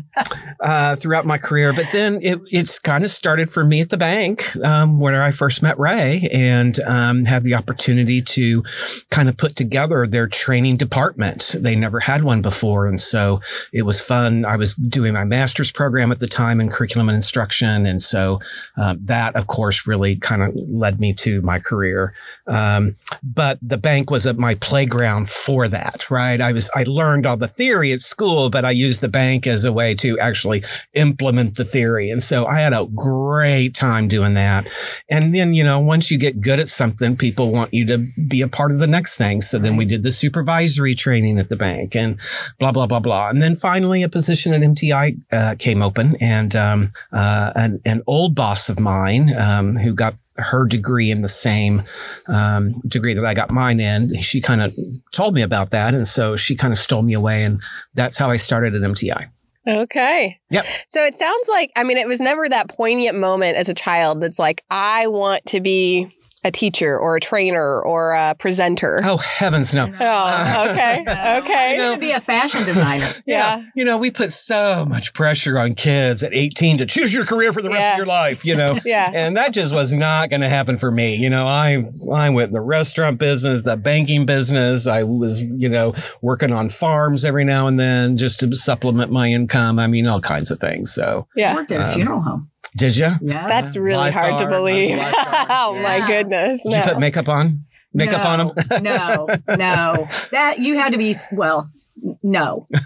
uh, 0.61 0.95
throughout 0.95 1.25
my 1.25 1.37
career. 1.37 1.73
But 1.73 1.87
then 1.91 2.19
it, 2.21 2.39
it's 2.49 2.79
kind 2.79 3.03
of 3.03 3.09
started 3.09 3.51
for 3.51 3.63
me 3.63 3.81
at 3.81 3.89
the 3.89 3.97
bank 3.97 4.55
um, 4.63 4.99
where 4.99 5.21
I 5.21 5.31
first 5.31 5.61
met 5.61 5.77
Rae 5.77 6.27
and 6.31 6.79
um, 6.81 7.25
had 7.25 7.43
the 7.43 7.55
opportunity 7.55 8.21
to 8.21 8.63
kind 9.09 9.27
of 9.27 9.35
put 9.35 9.57
together 9.57 10.07
their 10.07 10.27
training 10.27 10.77
department. 10.77 11.55
They 11.57 11.75
never 11.75 11.99
had 11.99 12.23
one 12.23 12.41
before. 12.41 12.87
And 12.87 12.99
so 12.99 13.41
it 13.73 13.81
was 13.81 13.99
fun. 13.99 14.45
I 14.45 14.55
was 14.55 14.75
doing 14.75 15.13
my 15.13 15.25
master's 15.25 15.71
program 15.71 16.13
at 16.13 16.19
the 16.19 16.27
time 16.27 16.61
in 16.61 16.69
curriculum 16.69 17.09
and 17.09 17.17
instruction. 17.17 17.85
And 17.85 18.01
so 18.01 18.39
uh, 18.77 18.95
that, 19.01 19.35
of 19.35 19.47
course, 19.47 19.85
really 19.85 20.15
kind 20.15 20.43
of 20.43 20.55
led 20.55 21.01
me 21.01 21.13
to 21.15 21.41
my 21.41 21.59
career. 21.59 22.13
Um, 22.47 22.95
but 23.21 23.59
the 23.61 23.77
bank 23.77 24.09
was 24.09 24.25
at 24.25 24.37
my 24.37 24.55
playground 24.55 25.29
for 25.45 25.67
that, 25.67 26.09
right? 26.09 26.39
I 26.39 26.51
was, 26.51 26.69
I 26.75 26.83
learned 26.83 27.25
all 27.25 27.37
the 27.37 27.47
theory 27.47 27.91
at 27.91 28.01
school, 28.01 28.49
but 28.49 28.63
I 28.63 28.71
used 28.71 29.01
the 29.01 29.09
bank 29.09 29.47
as 29.47 29.65
a 29.65 29.73
way 29.73 29.95
to 29.95 30.19
actually 30.19 30.63
implement 30.93 31.55
the 31.55 31.65
theory. 31.65 32.09
And 32.09 32.21
so 32.21 32.45
I 32.45 32.59
had 32.59 32.73
a 32.73 32.85
great 32.85 33.73
time 33.73 34.07
doing 34.07 34.33
that. 34.33 34.67
And 35.09 35.33
then, 35.33 35.53
you 35.53 35.63
know, 35.63 35.79
once 35.79 36.11
you 36.11 36.17
get 36.17 36.41
good 36.41 36.59
at 36.59 36.69
something, 36.69 37.17
people 37.17 37.51
want 37.51 37.73
you 37.73 37.85
to 37.87 37.97
be 38.27 38.41
a 38.41 38.47
part 38.47 38.71
of 38.71 38.79
the 38.79 38.87
next 38.87 39.15
thing. 39.15 39.41
So 39.41 39.57
then 39.57 39.75
we 39.75 39.85
did 39.85 40.03
the 40.03 40.11
supervisory 40.11 40.95
training 40.95 41.39
at 41.39 41.49
the 41.49 41.55
bank 41.55 41.95
and 41.95 42.19
blah, 42.59 42.71
blah, 42.71 42.87
blah, 42.87 42.99
blah. 42.99 43.29
And 43.29 43.41
then 43.41 43.55
finally 43.55 44.03
a 44.03 44.09
position 44.09 44.53
at 44.53 44.61
MTI 44.61 45.19
uh, 45.31 45.55
came 45.57 45.81
open 45.81 46.15
and 46.21 46.55
um, 46.55 46.93
uh, 47.11 47.51
an, 47.55 47.81
an 47.85 48.03
old 48.05 48.35
boss 48.35 48.69
of 48.69 48.79
mine 48.79 49.33
um, 49.35 49.75
who 49.75 49.93
got 49.93 50.15
her 50.37 50.65
degree 50.65 51.11
in 51.11 51.21
the 51.21 51.27
same 51.27 51.83
um, 52.27 52.81
degree 52.87 53.13
that 53.13 53.25
I 53.25 53.33
got 53.33 53.51
mine 53.51 53.79
in. 53.79 54.21
She 54.21 54.41
kind 54.41 54.61
of 54.61 54.75
told 55.11 55.33
me 55.33 55.41
about 55.41 55.71
that. 55.71 55.93
And 55.93 56.07
so 56.07 56.35
she 56.35 56.55
kind 56.55 56.71
of 56.71 56.79
stole 56.79 57.01
me 57.01 57.13
away. 57.13 57.43
And 57.43 57.61
that's 57.93 58.17
how 58.17 58.29
I 58.29 58.37
started 58.37 58.75
at 58.75 58.81
MTI. 58.81 59.29
Okay. 59.67 60.39
Yep. 60.49 60.65
So 60.87 61.05
it 61.05 61.13
sounds 61.13 61.49
like, 61.49 61.71
I 61.75 61.83
mean, 61.83 61.97
it 61.97 62.07
was 62.07 62.19
never 62.19 62.49
that 62.49 62.69
poignant 62.69 63.17
moment 63.17 63.57
as 63.57 63.69
a 63.69 63.73
child 63.73 64.21
that's 64.21 64.39
like, 64.39 64.63
I 64.71 65.07
want 65.07 65.45
to 65.47 65.61
be 65.61 66.07
a 66.43 66.51
teacher 66.51 66.97
or 66.97 67.15
a 67.15 67.19
trainer 67.19 67.81
or 67.81 68.11
a 68.13 68.35
presenter. 68.39 69.01
Oh, 69.03 69.17
heavens 69.17 69.73
no. 69.75 69.85
Oh, 69.99 70.67
okay. 70.71 71.01
Okay. 71.41 71.71
I'm 71.73 71.77
going 71.77 71.95
to 71.95 71.99
be 71.99 72.11
a 72.11 72.19
fashion 72.19 72.63
designer. 72.65 73.05
Yeah. 73.25 73.63
You 73.75 73.85
know, 73.85 73.97
we 73.97 74.11
put 74.11 74.33
so 74.33 74.85
much 74.85 75.13
pressure 75.13 75.57
on 75.59 75.75
kids 75.75 76.23
at 76.23 76.33
18 76.33 76.79
to 76.79 76.85
choose 76.85 77.13
your 77.13 77.25
career 77.25 77.53
for 77.53 77.61
the 77.61 77.69
rest 77.69 77.81
Yeah. 77.81 77.91
of 77.93 77.97
your 77.97 78.05
life, 78.07 78.43
you 78.43 78.55
know. 78.55 78.77
Yeah. 78.83 79.11
And 79.13 79.37
that 79.37 79.53
just 79.53 79.73
was 79.73 79.93
not 79.93 80.29
going 80.29 80.41
to 80.41 80.49
happen 80.49 80.77
for 80.77 80.91
me. 80.91 81.15
You 81.15 81.29
know, 81.29 81.45
I 81.47 81.83
I 82.11 82.29
went 82.29 82.47
in 82.49 82.53
the 82.53 82.61
restaurant 82.61 83.19
business, 83.19 83.61
the 83.61 83.77
banking 83.77 84.25
business. 84.25 84.87
I 84.87 85.03
was, 85.03 85.41
you 85.43 85.69
know, 85.69 85.93
working 86.21 86.51
on 86.51 86.69
farms 86.69 87.23
every 87.23 87.43
now 87.45 87.67
and 87.67 87.79
then 87.79 88.17
just 88.17 88.39
to 88.41 88.53
supplement 88.55 89.11
my 89.11 89.27
income. 89.29 89.79
I 89.79 89.87
mean, 89.87 90.07
all 90.07 90.21
kinds 90.21 90.51
of 90.51 90.59
things. 90.59 90.91
So, 90.93 91.27
I 91.37 91.39
Yeah. 91.39 91.55
worked 91.55 91.71
at 91.71 91.79
a 91.81 91.87
Um, 91.87 91.93
fuel 91.93 92.21
home. 92.21 92.50
Did 92.75 92.95
you? 92.95 93.09
Yeah. 93.21 93.47
That's 93.47 93.77
really 93.77 94.11
hard 94.11 94.37
to 94.39 94.47
believe. 94.47 94.97
lifeguard. 94.97 95.47
oh 95.49 95.79
my 95.81 96.05
goodness. 96.07 96.63
Did 96.63 96.73
you 96.73 96.81
put 96.81 96.99
makeup 96.99 97.27
on? 97.27 97.65
Makeup 97.93 98.25
on 98.25 98.47
them? 98.47 98.83
no, 98.83 99.27
no. 99.57 100.07
That 100.31 100.59
you 100.59 100.77
had 100.77 100.93
to 100.93 100.97
be 100.97 101.13
well. 101.33 101.69
N- 102.03 102.17
No, 102.23 102.67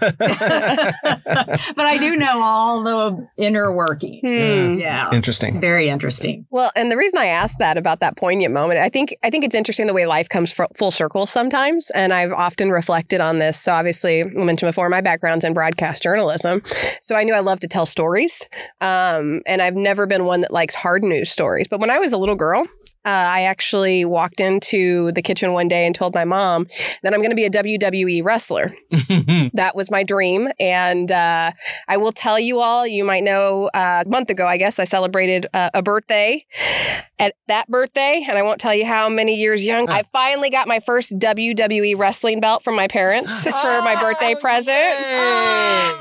I 1.78 1.96
do 1.98 2.16
know 2.16 2.40
all 2.42 2.82
the 2.82 3.28
inner 3.36 3.72
working. 3.72 4.20
Hmm. 4.20 4.78
Yeah, 4.78 5.10
Interesting. 5.12 5.60
very 5.60 5.88
interesting. 5.88 6.46
Well, 6.50 6.70
and 6.76 6.90
the 6.90 6.96
reason 6.96 7.18
I 7.18 7.26
asked 7.26 7.58
that 7.58 7.76
about 7.76 8.00
that 8.00 8.16
poignant 8.16 8.52
moment, 8.52 8.80
I 8.80 8.88
think 8.88 9.14
I 9.22 9.30
think 9.30 9.44
it's 9.44 9.54
interesting 9.54 9.86
the 9.86 9.94
way 9.94 10.06
life 10.06 10.28
comes 10.28 10.52
fr- 10.52 10.64
full 10.76 10.90
circle 10.90 11.26
sometimes, 11.26 11.90
and 11.90 12.12
I've 12.12 12.32
often 12.32 12.70
reflected 12.70 13.20
on 13.20 13.38
this. 13.38 13.60
So 13.60 13.72
obviously, 13.72 14.22
I 14.22 14.26
mentioned 14.44 14.68
before, 14.68 14.88
my 14.88 15.00
background's 15.00 15.44
in 15.44 15.54
broadcast 15.54 16.02
journalism, 16.02 16.62
so 17.00 17.16
I 17.16 17.24
knew 17.24 17.34
I 17.34 17.40
love 17.40 17.60
to 17.60 17.68
tell 17.68 17.86
stories, 17.86 18.46
um, 18.80 19.42
and 19.46 19.62
I've 19.62 19.74
never 19.76 20.06
been 20.06 20.24
one 20.24 20.40
that 20.42 20.52
likes 20.52 20.74
hard 20.74 21.02
news 21.02 21.30
stories. 21.30 21.66
But 21.68 21.80
when 21.80 21.90
I 21.90 21.98
was 21.98 22.12
a 22.12 22.18
little 22.18 22.36
girl. 22.36 22.66
Uh, 23.06 23.10
I 23.10 23.42
actually 23.42 24.04
walked 24.04 24.40
into 24.40 25.12
the 25.12 25.22
kitchen 25.22 25.52
one 25.52 25.68
day 25.68 25.86
and 25.86 25.94
told 25.94 26.12
my 26.12 26.24
mom 26.24 26.66
that 27.04 27.14
I'm 27.14 27.20
going 27.20 27.30
to 27.30 27.36
be 27.36 27.44
a 27.44 27.50
WWE 27.50 28.24
wrestler. 28.24 28.74
that 29.54 29.72
was 29.76 29.90
my 29.90 30.02
dream. 30.02 30.48
And 30.58 31.12
uh, 31.12 31.52
I 31.86 31.96
will 31.96 32.10
tell 32.12 32.38
you 32.40 32.58
all, 32.58 32.84
you 32.86 33.04
might 33.04 33.22
know 33.22 33.70
uh, 33.74 34.02
a 34.04 34.08
month 34.08 34.30
ago, 34.30 34.46
I 34.46 34.56
guess, 34.56 34.80
I 34.80 34.84
celebrated 34.84 35.46
uh, 35.54 35.70
a 35.72 35.82
birthday. 35.82 36.44
At 37.18 37.32
that 37.48 37.68
birthday, 37.68 38.26
and 38.28 38.36
I 38.36 38.42
won't 38.42 38.60
tell 38.60 38.74
you 38.74 38.84
how 38.84 39.08
many 39.08 39.36
years 39.36 39.64
young, 39.64 39.88
I 39.88 40.02
finally 40.12 40.50
got 40.50 40.68
my 40.68 40.80
first 40.80 41.18
WWE 41.18 41.96
wrestling 41.96 42.40
belt 42.40 42.62
from 42.62 42.76
my 42.76 42.88
parents 42.88 43.44
for 43.44 43.52
my 43.52 43.96
birthday 43.98 44.34
Oh, 44.36 44.40
present. 44.40 44.76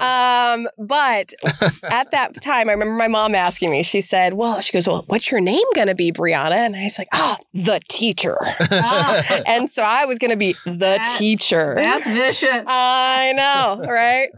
Um, 0.01 0.67
but 0.77 1.33
at 1.89 2.11
that 2.11 2.41
time, 2.41 2.67
I 2.67 2.73
remember 2.73 2.95
my 2.95 3.07
mom 3.07 3.33
asking 3.33 3.71
me, 3.71 3.83
she 3.83 4.01
said, 4.01 4.33
Well, 4.33 4.59
she 4.59 4.73
goes, 4.73 4.87
Well, 4.87 5.05
what's 5.07 5.31
your 5.31 5.39
name 5.39 5.63
going 5.73 5.87
to 5.87 5.95
be, 5.95 6.11
Bryana? 6.11 6.55
And 6.55 6.75
I 6.75 6.87
was 6.95 6.99
like, 6.99 7.09
ah, 7.13 7.37
the 7.53 7.79
teacher. 7.89 8.37
Ah, 8.71 9.41
and 9.47 9.69
so 9.71 9.83
I 9.83 10.05
was 10.05 10.19
going 10.19 10.31
to 10.31 10.37
be 10.37 10.53
the 10.65 10.71
That's- 10.77 11.17
teacher. 11.17 11.75
that's 11.75 12.07
vicious. 12.07 12.63
I 12.67 13.33
know, 13.35 13.85
right? 13.89 14.29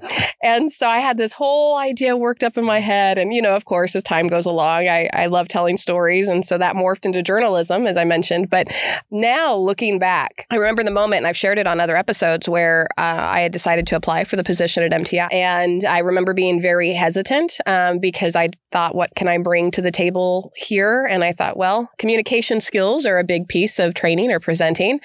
And 0.43 0.71
so 0.71 0.87
I 0.87 0.99
had 0.99 1.17
this 1.17 1.33
whole 1.33 1.77
idea 1.77 2.15
worked 2.15 2.43
up 2.43 2.57
in 2.57 2.65
my 2.65 2.79
head. 2.79 3.17
And, 3.17 3.33
you 3.33 3.41
know, 3.41 3.55
of 3.55 3.65
course, 3.65 3.95
as 3.95 4.03
time 4.03 4.27
goes 4.27 4.45
along, 4.45 4.87
I, 4.87 5.09
I 5.13 5.27
love 5.27 5.47
telling 5.47 5.77
stories. 5.77 6.27
And 6.27 6.45
so 6.45 6.57
that 6.57 6.75
morphed 6.75 7.05
into 7.05 7.21
journalism, 7.21 7.85
as 7.87 7.97
I 7.97 8.03
mentioned. 8.03 8.49
But 8.49 8.71
now 9.11 9.55
looking 9.55 9.99
back, 9.99 10.45
I 10.49 10.55
remember 10.55 10.83
the 10.83 10.91
moment, 10.91 11.19
and 11.19 11.27
I've 11.27 11.37
shared 11.37 11.57
it 11.59 11.67
on 11.67 11.79
other 11.79 11.95
episodes, 11.95 12.47
where 12.49 12.87
uh, 12.97 13.27
I 13.31 13.41
had 13.41 13.51
decided 13.51 13.87
to 13.87 13.95
apply 13.95 14.23
for 14.23 14.35
the 14.35 14.43
position 14.43 14.83
at 14.83 14.91
MTI. 14.91 15.27
And 15.33 15.83
I 15.83 15.99
remember 15.99 16.33
being 16.33 16.61
very 16.61 16.93
hesitant 16.93 17.53
um, 17.65 17.99
because 17.99 18.35
I 18.35 18.49
thought, 18.71 18.95
what 18.95 19.13
can 19.15 19.27
I 19.27 19.37
bring 19.37 19.71
to 19.71 19.81
the 19.81 19.91
table 19.91 20.51
here? 20.55 21.05
And 21.09 21.23
I 21.23 21.31
thought, 21.31 21.57
well, 21.57 21.89
communication 21.97 22.46
skills 22.59 23.05
are 23.05 23.17
a 23.17 23.23
big 23.23 23.47
piece 23.47 23.79
of 23.79 23.93
training 23.93 24.31
or 24.31 24.39
presenting. 24.39 24.99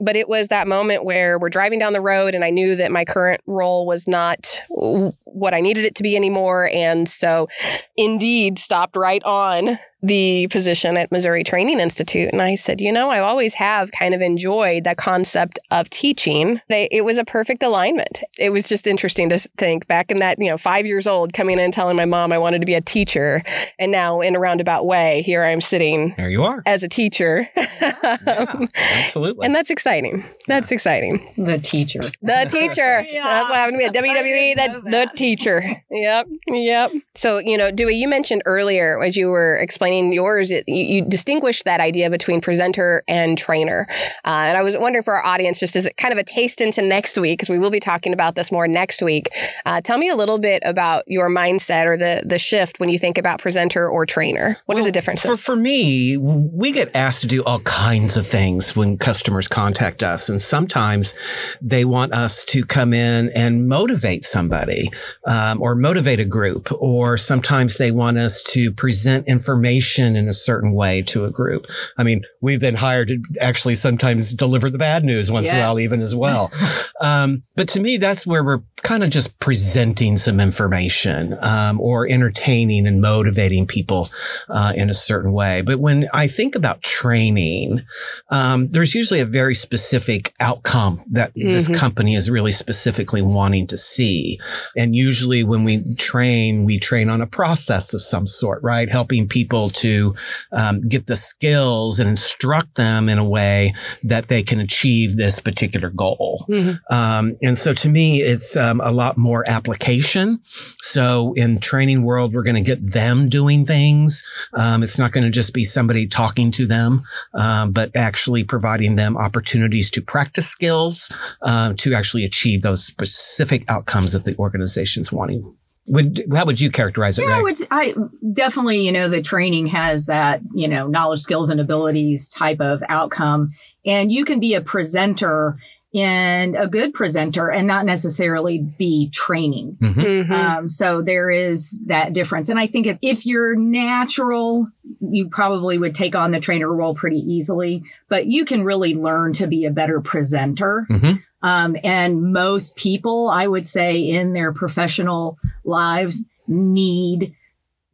But 0.00 0.16
it 0.16 0.28
was 0.28 0.48
that 0.48 0.68
moment 0.68 1.04
where 1.04 1.38
we're 1.38 1.48
driving 1.48 1.78
down 1.78 1.92
the 1.92 2.00
road 2.00 2.34
and 2.34 2.44
I 2.44 2.50
knew 2.50 2.76
that 2.76 2.90
my 2.90 3.04
current 3.04 3.40
role 3.46 3.86
was 3.86 4.08
not 4.08 4.62
what 4.68 5.54
I 5.54 5.60
needed 5.60 5.84
it 5.84 5.94
to 5.96 6.02
be 6.02 6.16
anymore. 6.16 6.70
And 6.72 7.08
so 7.08 7.48
indeed 7.96 8.58
stopped 8.58 8.96
right 8.96 9.22
on 9.24 9.78
the 10.06 10.46
position 10.50 10.96
at 10.96 11.10
Missouri 11.10 11.42
Training 11.42 11.80
Institute. 11.80 12.30
And 12.32 12.40
I 12.40 12.54
said, 12.54 12.80
you 12.80 12.92
know, 12.92 13.10
I 13.10 13.18
always 13.18 13.54
have 13.54 13.90
kind 13.92 14.14
of 14.14 14.20
enjoyed 14.20 14.84
that 14.84 14.96
concept 14.96 15.58
of 15.70 15.90
teaching. 15.90 16.60
It 16.68 16.88
it 16.92 17.04
was 17.04 17.18
a 17.18 17.24
perfect 17.24 17.62
alignment. 17.62 18.22
It 18.38 18.50
was 18.50 18.68
just 18.68 18.86
interesting 18.86 19.28
to 19.30 19.38
think 19.38 19.86
back 19.86 20.10
in 20.10 20.18
that, 20.20 20.38
you 20.38 20.48
know, 20.48 20.58
five 20.58 20.86
years 20.86 21.06
old, 21.06 21.32
coming 21.32 21.54
in 21.58 21.64
and 21.64 21.74
telling 21.74 21.96
my 21.96 22.04
mom 22.04 22.32
I 22.32 22.38
wanted 22.38 22.60
to 22.60 22.66
be 22.66 22.74
a 22.74 22.80
teacher. 22.80 23.42
And 23.78 23.90
now 23.90 24.20
in 24.20 24.36
a 24.36 24.38
roundabout 24.38 24.86
way, 24.86 25.22
here 25.22 25.42
I 25.42 25.50
am 25.50 25.60
sitting 25.60 26.14
There 26.16 26.30
you 26.30 26.44
are. 26.44 26.62
as 26.66 26.82
a 26.84 26.88
teacher. 26.88 27.48
Yeah, 27.56 28.46
um, 28.50 28.68
absolutely. 28.94 29.44
and 29.46 29.54
that's 29.54 29.70
exciting. 29.70 30.24
That's 30.46 30.70
exciting. 30.70 31.32
the 31.36 31.58
teacher. 31.58 32.10
The 32.22 32.46
teacher. 32.48 33.04
Yeah. 33.16 33.22
That's 33.24 33.48
what 33.50 33.56
happened 33.58 33.74
to 33.74 33.78
me 33.78 33.84
at 33.86 33.96
I 33.96 34.00
WWE. 34.00 34.56
didn't 34.56 34.90
That 34.90 35.10
the 35.10 35.16
teacher. 35.16 35.82
Yep. 35.90 36.26
Yep. 36.48 36.92
So 37.14 37.38
you 37.38 37.56
know, 37.56 37.70
Dewey, 37.70 37.94
you 37.96 38.08
mentioned 38.08 38.42
earlier 38.44 39.02
as 39.02 39.16
you 39.16 39.28
were 39.28 39.56
explaining 39.56 39.95
yours, 40.12 40.50
it, 40.50 40.64
you, 40.66 40.84
you 40.84 41.04
distinguished 41.04 41.64
that 41.64 41.80
idea 41.80 42.10
between 42.10 42.40
presenter 42.40 43.02
and 43.08 43.36
trainer. 43.38 43.86
Uh, 44.24 44.46
and 44.48 44.56
I 44.58 44.62
was 44.62 44.76
wondering 44.76 45.02
for 45.02 45.14
our 45.14 45.24
audience, 45.24 45.60
just 45.60 45.76
as 45.76 45.88
kind 45.96 46.12
of 46.12 46.18
a 46.18 46.24
taste 46.24 46.60
into 46.60 46.82
next 46.82 47.18
week, 47.18 47.38
because 47.38 47.50
we 47.50 47.58
will 47.58 47.70
be 47.70 47.80
talking 47.80 48.12
about 48.12 48.34
this 48.34 48.50
more 48.52 48.68
next 48.68 49.02
week. 49.02 49.28
Uh, 49.64 49.80
tell 49.80 49.98
me 49.98 50.08
a 50.08 50.16
little 50.16 50.38
bit 50.38 50.62
about 50.64 51.04
your 51.06 51.30
mindset 51.30 51.86
or 51.86 51.96
the 51.96 52.22
the 52.24 52.38
shift 52.38 52.80
when 52.80 52.88
you 52.88 52.98
think 52.98 53.18
about 53.18 53.38
presenter 53.38 53.88
or 53.88 54.06
trainer. 54.06 54.56
What 54.66 54.78
are 54.78 54.82
the 54.82 54.88
For, 54.88 54.92
differences? 54.92 55.44
for 55.44 55.56
me, 55.56 56.16
we 56.16 56.72
get 56.72 56.90
asked 56.94 57.20
to 57.22 57.26
do 57.26 57.42
all 57.44 57.60
kinds 57.60 58.16
of 58.16 58.26
things 58.26 58.74
when 58.74 58.98
customers 58.98 59.48
contact 59.48 60.02
us. 60.02 60.28
And 60.28 60.40
sometimes 60.40 61.14
they 61.60 61.84
want 61.84 62.12
us 62.12 62.44
to 62.44 62.64
come 62.64 62.92
in 62.92 63.30
and 63.34 63.68
motivate 63.68 64.24
somebody 64.24 64.90
um, 65.26 65.62
or 65.62 65.74
motivate 65.74 66.20
a 66.20 66.24
group. 66.24 66.70
Or 66.80 67.16
sometimes 67.16 67.78
they 67.78 67.92
want 67.92 68.18
us 68.18 68.42
to 68.44 68.72
present 68.72 69.26
information 69.26 69.75
in 70.16 70.28
a 70.28 70.32
certain 70.32 70.72
way 70.72 71.02
to 71.02 71.24
a 71.24 71.30
group. 71.30 71.66
I 71.96 72.02
mean, 72.02 72.24
we've 72.40 72.60
been 72.60 72.74
hired 72.74 73.08
to 73.08 73.22
actually 73.40 73.74
sometimes 73.74 74.34
deliver 74.34 74.70
the 74.70 74.78
bad 74.78 75.04
news 75.04 75.30
once 75.30 75.48
in 75.50 75.58
a 75.58 75.60
while, 75.60 75.80
even 75.80 76.00
as 76.00 76.14
well. 76.14 76.50
um, 77.00 77.42
but 77.54 77.68
to 77.70 77.80
me, 77.80 77.96
that's 77.96 78.26
where 78.26 78.42
we're 78.44 78.62
kind 78.82 79.02
of 79.02 79.10
just 79.10 79.38
presenting 79.40 80.16
some 80.18 80.38
information 80.38 81.36
um, 81.40 81.80
or 81.80 82.06
entertaining 82.08 82.86
and 82.86 83.00
motivating 83.00 83.66
people 83.66 84.08
uh, 84.48 84.72
in 84.76 84.90
a 84.90 84.94
certain 84.94 85.32
way. 85.32 85.60
But 85.62 85.80
when 85.80 86.08
I 86.14 86.28
think 86.28 86.54
about 86.54 86.82
training, 86.82 87.82
um, 88.30 88.68
there's 88.68 88.94
usually 88.94 89.20
a 89.20 89.26
very 89.26 89.54
specific 89.54 90.34
outcome 90.40 91.02
that 91.10 91.32
this 91.34 91.68
Mhm. 91.68 91.74
company 91.74 92.14
is 92.14 92.30
really 92.30 92.52
specifically 92.52 93.22
wanting 93.22 93.66
to 93.68 93.76
see. 93.76 94.38
And 94.76 94.94
usually 94.94 95.42
when 95.42 95.64
we 95.64 95.94
train, 95.96 96.64
we 96.64 96.78
train 96.78 97.08
on 97.08 97.20
a 97.20 97.26
process 97.26 97.92
of 97.94 98.00
some 98.00 98.26
sort, 98.26 98.62
right? 98.62 98.88
Helping 98.88 99.26
people 99.26 99.70
to 99.70 100.14
um, 100.52 100.86
get 100.88 101.06
the 101.06 101.16
skills 101.16 101.98
and 101.98 102.08
instruct 102.08 102.76
them 102.76 103.08
in 103.08 103.18
a 103.18 103.24
way 103.24 103.74
that 104.04 104.28
they 104.28 104.42
can 104.42 104.60
achieve 104.60 105.16
this 105.16 105.40
particular 105.40 105.90
goal. 105.90 106.46
Mhm. 106.48 106.78
Um, 106.90 107.36
and 107.42 107.58
so 107.58 107.74
to 107.74 107.88
me, 107.88 108.22
it's 108.22 108.56
um, 108.56 108.80
a 108.82 108.92
lot 108.92 109.18
more 109.18 109.44
application. 109.48 110.40
So 110.44 111.32
in 111.34 111.58
training 111.58 112.02
world, 112.02 112.32
we're 112.32 112.42
going 112.42 112.56
to 112.56 112.62
get 112.62 112.92
them 112.92 113.28
doing 113.28 113.64
things. 113.64 114.24
Um, 114.54 114.82
it's 114.82 114.98
not 114.98 115.12
going 115.12 115.24
to 115.24 115.30
just 115.30 115.52
be 115.52 115.64
somebody 115.64 116.06
talking 116.06 116.50
to 116.52 116.66
them, 116.66 117.02
um, 117.34 117.72
but 117.72 117.90
actually 117.94 118.44
providing 118.44 118.96
them 118.96 119.16
opportunities 119.16 119.90
to 119.92 120.02
practice 120.02 120.46
skills 120.46 121.12
uh, 121.42 121.74
to 121.78 121.94
actually 121.94 122.24
achieve 122.24 122.62
those 122.62 122.84
specific 122.84 123.64
outcomes 123.68 124.12
that 124.12 124.24
the 124.24 124.36
organization's 124.38 125.12
wanting. 125.12 125.54
Would, 125.88 126.24
how 126.34 126.44
would 126.46 126.60
you 126.60 126.70
characterize 126.70 127.16
it, 127.16 127.28
Yeah, 127.28 127.38
I 127.38 127.42
would. 127.42 127.68
I 127.70 127.94
definitely, 128.32 128.84
you 128.84 128.90
know, 128.90 129.08
the 129.08 129.22
training 129.22 129.68
has 129.68 130.06
that, 130.06 130.40
you 130.52 130.66
know, 130.66 130.88
knowledge, 130.88 131.20
skills, 131.20 131.48
and 131.48 131.60
abilities 131.60 132.28
type 132.28 132.60
of 132.60 132.82
outcome, 132.88 133.50
and 133.84 134.10
you 134.10 134.24
can 134.24 134.40
be 134.40 134.54
a 134.54 134.60
presenter 134.60 135.58
and 135.94 136.56
a 136.56 136.66
good 136.68 136.92
presenter 136.92 137.48
and 137.48 137.66
not 137.66 137.86
necessarily 137.86 138.58
be 138.58 139.08
training. 139.10 139.76
Mhm. 139.80 140.26
Mhm. 140.26 140.30
Um, 140.30 140.68
so 140.68 141.00
there 141.00 141.30
is 141.30 141.80
that 141.86 142.12
difference. 142.12 142.48
And 142.48 142.58
I 142.58 142.66
think 142.66 142.86
if, 142.86 142.98
if 143.00 143.24
you're 143.26 143.56
natural, 143.56 144.68
you 145.00 145.28
probably 145.28 145.78
would 145.78 145.94
take 145.94 146.14
on 146.14 146.32
the 146.32 146.40
trainer 146.40 146.70
role 146.70 146.94
pretty 146.94 147.20
easily, 147.20 147.82
but 148.08 148.26
you 148.26 148.44
can 148.44 148.64
really 148.64 148.94
learn 148.94 149.32
to 149.34 149.46
be 149.46 149.64
a 149.64 149.70
better 149.70 150.00
presenter. 150.00 150.86
Mhm. 150.90 151.22
Um, 151.42 151.76
and 151.84 152.32
most 152.32 152.76
people, 152.76 153.30
I 153.30 153.46
would 153.46 153.66
say, 153.66 154.00
in 154.00 154.32
their 154.32 154.52
professional 154.52 155.38
lives 155.64 156.24
need 156.48 157.34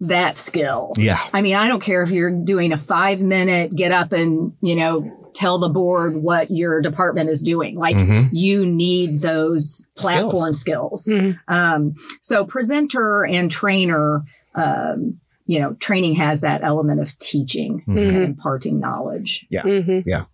that 0.00 0.36
skill. 0.36 0.92
Yeah. 0.96 1.18
I 1.32 1.42
mean, 1.42 1.54
I 1.54 1.68
don't 1.68 1.82
care 1.82 2.02
if 2.02 2.10
you're 2.10 2.30
doing 2.30 2.72
a 2.72 2.78
five 2.78 3.22
minute 3.22 3.74
get 3.74 3.92
up 3.92 4.12
and, 4.12 4.52
you 4.60 4.74
know, 4.74 5.21
tell 5.34 5.58
the 5.58 5.68
board 5.68 6.16
what 6.16 6.50
your 6.50 6.80
department 6.80 7.30
is 7.30 7.42
doing. 7.42 7.76
Like 7.76 7.96
Mhm. 7.96 8.28
you 8.32 8.66
need 8.66 9.20
those 9.20 9.88
platform 9.96 10.52
skills. 10.52 11.08
Mhm. 11.10 11.38
Um, 11.48 11.94
so 12.20 12.44
presenter 12.44 13.24
and 13.24 13.50
trainer, 13.50 14.22
um, 14.54 15.18
you 15.46 15.58
know, 15.60 15.74
training 15.74 16.14
has 16.16 16.42
that 16.42 16.62
element 16.62 17.00
of 17.00 17.18
teaching 17.18 17.82
Mhm. 17.86 17.98
and 17.98 18.16
Mhm. 18.16 18.24
imparting 18.24 18.78
knowledge. 18.78 19.46
Mhm. 19.50 20.02
Yeah, 20.06 20.24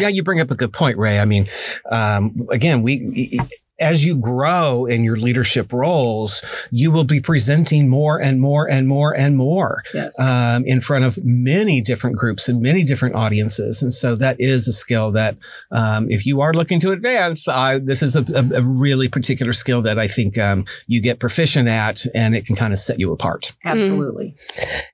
Yeah. 0.00 0.08
you 0.08 0.22
bring 0.22 0.40
up 0.40 0.50
a 0.50 0.54
good 0.54 0.72
point, 0.72 0.98
Rae. 0.98 1.18
I 1.18 1.24
mean, 1.24 1.46
um, 1.90 2.46
again, 2.50 2.82
we 2.82 3.38
as 3.78 4.04
you 4.04 4.16
grow 4.16 4.86
in 4.86 5.04
your 5.04 5.16
leadership 5.16 5.72
roles, 5.72 6.42
you 6.70 6.90
will 6.90 7.04
be 7.04 7.20
presenting 7.20 7.88
more 7.88 8.20
and 8.20 8.40
more 8.40 8.68
and 8.70 8.88
more 8.88 9.14
and 9.14 9.36
more 9.36 9.82
Yes. 9.92 10.18
um, 10.18 10.64
in 10.64 10.80
front 10.80 11.04
of 11.04 11.18
many 11.24 11.80
different 11.80 12.16
groups 12.16 12.48
and 12.48 12.62
many 12.62 12.84
different 12.84 13.14
audiences. 13.14 13.82
And 13.82 13.92
so 13.92 14.16
that 14.16 14.40
is 14.40 14.66
a 14.66 14.72
skill 14.72 15.12
that, 15.12 15.36
um, 15.70 16.10
if 16.10 16.24
you 16.24 16.40
are 16.40 16.54
looking 16.54 16.80
to 16.80 16.92
advance, 16.92 17.48
I, 17.48 17.78
this 17.78 18.02
is 18.02 18.16
a, 18.16 18.24
a, 18.34 18.60
a 18.60 18.62
really 18.62 19.08
particular 19.08 19.52
skill 19.52 19.82
that 19.82 19.98
I 19.98 20.08
think 20.08 20.38
um, 20.38 20.64
you 20.86 21.02
get 21.02 21.18
proficient 21.18 21.68
at, 21.68 22.04
and 22.14 22.34
it 22.34 22.46
can 22.46 22.56
kind 22.56 22.72
of 22.72 22.78
set 22.78 22.98
you 22.98 23.12
apart. 23.12 23.54
Absolutely. 23.64 24.34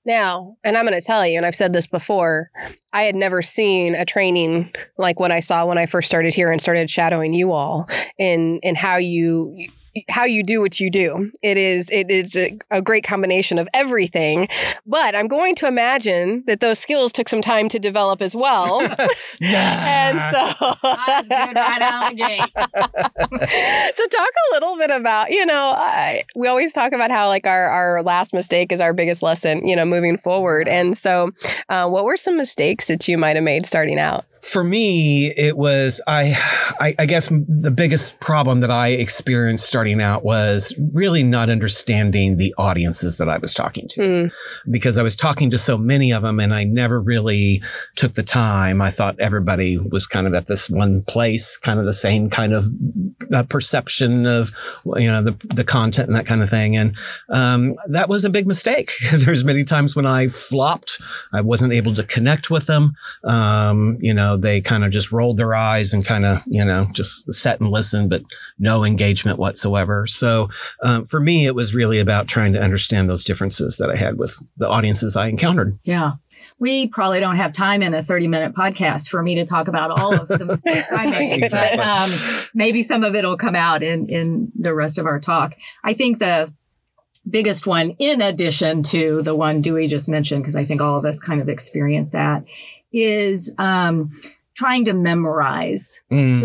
Now, 0.04 0.56
and 0.64 0.76
I'm 0.76 0.86
going 0.86 1.00
to 1.00 1.06
tell 1.06 1.26
you, 1.26 1.36
and 1.36 1.46
I've 1.46 1.54
said 1.54 1.72
this 1.72 1.86
before, 1.86 2.50
I 2.92 3.02
had 3.02 3.14
never 3.14 3.42
seen 3.42 3.94
a 3.94 4.04
training 4.04 4.70
like 4.98 5.20
what 5.20 5.30
I 5.30 5.40
saw 5.40 5.64
when 5.66 5.78
I 5.78 5.86
first 5.86 6.08
started 6.08 6.34
here 6.34 6.50
and 6.50 6.60
started 6.60 6.90
shadowing 6.90 7.32
you 7.32 7.52
all 7.52 7.88
in 8.18 8.58
in 8.62 8.71
how 8.76 8.96
you 8.96 9.56
how 10.08 10.24
you 10.24 10.42
do 10.42 10.60
what 10.60 10.80
you 10.80 10.90
do. 10.90 11.30
It 11.42 11.58
is 11.58 11.90
it 11.90 12.10
is 12.10 12.36
a, 12.36 12.58
a 12.70 12.80
great 12.80 13.04
combination 13.04 13.58
of 13.58 13.68
everything. 13.74 14.48
But 14.86 15.14
I'm 15.14 15.28
going 15.28 15.54
to 15.56 15.66
imagine 15.66 16.44
that 16.46 16.60
those 16.60 16.78
skills 16.78 17.12
took 17.12 17.28
some 17.28 17.42
time 17.42 17.68
to 17.68 17.78
develop 17.78 18.22
as 18.22 18.34
well. 18.34 18.80
and 19.40 20.18
so 20.34 20.74
right 20.82 21.56
out 21.56 21.82
of 21.82 22.10
the 22.10 22.16
gate. 22.16 22.40
so 23.94 24.06
talk 24.06 24.28
a 24.28 24.54
little 24.54 24.76
bit 24.78 24.90
about 24.90 25.30
you 25.30 25.44
know 25.44 25.74
I, 25.76 26.24
we 26.34 26.48
always 26.48 26.72
talk 26.72 26.92
about 26.92 27.10
how 27.10 27.28
like 27.28 27.46
our, 27.46 27.66
our 27.66 28.02
last 28.02 28.32
mistake 28.32 28.72
is 28.72 28.80
our 28.80 28.92
biggest 28.92 29.22
lesson 29.22 29.66
you 29.66 29.76
know 29.76 29.84
moving 29.84 30.16
forward 30.16 30.68
and 30.68 30.96
so 30.96 31.30
uh, 31.68 31.88
what 31.88 32.04
were 32.04 32.16
some 32.16 32.36
mistakes 32.36 32.88
that 32.88 33.06
you 33.08 33.18
might 33.18 33.36
have 33.36 33.44
made 33.44 33.66
starting 33.66 33.98
out 33.98 34.24
For 34.42 34.64
me, 34.64 35.28
it 35.36 35.56
was 35.56 36.00
I, 36.06 36.34
I 36.80 36.94
I 36.98 37.06
guess 37.06 37.28
the 37.28 37.70
biggest 37.70 38.18
problem 38.20 38.60
that 38.60 38.70
I 38.70 38.88
experienced 38.88 39.64
starting 39.64 40.02
out 40.02 40.24
was 40.24 40.74
really 40.92 41.22
not 41.22 41.48
understanding 41.48 42.36
the 42.36 42.52
audiences 42.58 43.18
that 43.18 43.28
I 43.28 43.38
was 43.38 43.54
talking 43.54 43.86
to 43.88 44.00
Mm, 44.02 44.32
because 44.68 44.98
I 44.98 45.02
was 45.04 45.14
talking 45.14 45.50
to 45.52 45.58
so 45.58 45.78
many 45.78 46.12
of 46.12 46.22
them 46.22 46.40
and 46.40 46.52
I 46.52 46.64
never 46.64 47.00
really 47.00 47.62
took 47.94 48.12
the 48.12 48.22
time. 48.24 48.80
I 48.82 48.90
thought 48.90 49.20
everybody 49.20 49.78
was 49.78 50.06
kind 50.08 50.26
of 50.26 50.34
at 50.34 50.48
this 50.48 50.68
one 50.68 51.02
place, 51.02 51.56
kind 51.56 51.78
of 51.78 51.86
the 51.86 51.92
same 51.92 52.28
kind 52.28 52.52
of 52.52 52.66
uh, 53.32 53.44
perception 53.48 54.26
of 54.26 54.50
you 54.96 55.06
know 55.06 55.22
the 55.22 55.36
the 55.54 55.64
content 55.64 56.08
and 56.08 56.16
that 56.16 56.26
kind 56.26 56.42
of 56.42 56.50
thing. 56.50 56.76
And 56.76 56.96
um, 57.28 57.76
that 57.88 58.08
was 58.08 58.24
a 58.24 58.30
big 58.30 58.46
mistake. 58.48 58.90
There's 59.12 59.44
many 59.44 59.62
times 59.62 59.94
when 59.94 60.06
I 60.06 60.28
flopped. 60.28 61.00
I 61.32 61.42
wasn't 61.42 61.72
able 61.72 61.94
to 61.94 62.02
connect 62.02 62.50
with 62.50 62.66
them. 62.66 62.94
Um, 63.24 63.98
you 64.00 64.12
know, 64.12 64.31
they 64.36 64.60
kind 64.60 64.84
of 64.84 64.90
just 64.90 65.12
rolled 65.12 65.36
their 65.36 65.54
eyes 65.54 65.92
and 65.92 66.04
kind 66.04 66.24
of 66.24 66.42
you 66.46 66.64
know 66.64 66.88
just 66.92 67.32
sat 67.32 67.60
and 67.60 67.70
listened, 67.70 68.10
but 68.10 68.22
no 68.58 68.84
engagement 68.84 69.38
whatsoever. 69.38 70.06
So 70.06 70.48
um, 70.82 71.06
for 71.06 71.20
me, 71.20 71.46
it 71.46 71.54
was 71.54 71.74
really 71.74 72.00
about 72.00 72.28
trying 72.28 72.52
to 72.54 72.60
understand 72.62 73.08
those 73.08 73.24
differences 73.24 73.76
that 73.76 73.90
I 73.90 73.96
had 73.96 74.18
with 74.18 74.36
the 74.56 74.68
audiences 74.68 75.16
I 75.16 75.28
encountered. 75.28 75.78
Yeah. 75.84 76.12
We 76.58 76.88
probably 76.88 77.18
don't 77.20 77.36
have 77.36 77.52
time 77.52 77.82
in 77.82 77.94
a 77.94 78.02
30 78.02 78.28
minute 78.28 78.54
podcast 78.54 79.08
for 79.08 79.22
me 79.22 79.36
to 79.36 79.44
talk 79.44 79.68
about 79.68 79.90
all 80.00 80.14
of 80.14 80.28
the 80.28 80.44
mistakes 80.44 80.86
I 80.92 81.06
made, 81.06 81.42
Exactly. 81.42 81.78
but 81.78 81.86
um, 81.86 82.10
maybe 82.54 82.82
some 82.82 83.04
of 83.04 83.14
it 83.14 83.24
will 83.24 83.36
come 83.36 83.54
out 83.56 83.82
in, 83.82 84.08
in 84.08 84.52
the 84.58 84.74
rest 84.74 84.98
of 84.98 85.06
our 85.06 85.18
talk. 85.20 85.54
I 85.82 85.92
think 85.94 86.18
the 86.18 86.52
biggest 87.28 87.66
one, 87.66 87.90
in 87.98 88.20
addition 88.20 88.82
to 88.84 89.22
the 89.22 89.34
one 89.34 89.60
Dewey 89.60 89.86
just 89.86 90.08
mentioned, 90.08 90.42
because 90.42 90.56
I 90.56 90.64
think 90.64 90.80
all 90.80 90.98
of 90.98 91.04
us 91.04 91.20
kind 91.20 91.40
of 91.40 91.48
experienced 91.48 92.12
that, 92.12 92.44
is 92.92 93.54
um, 93.58 94.18
trying 94.54 94.84
to 94.86 94.92
memorize 94.92 96.00
Mm. 96.10 96.42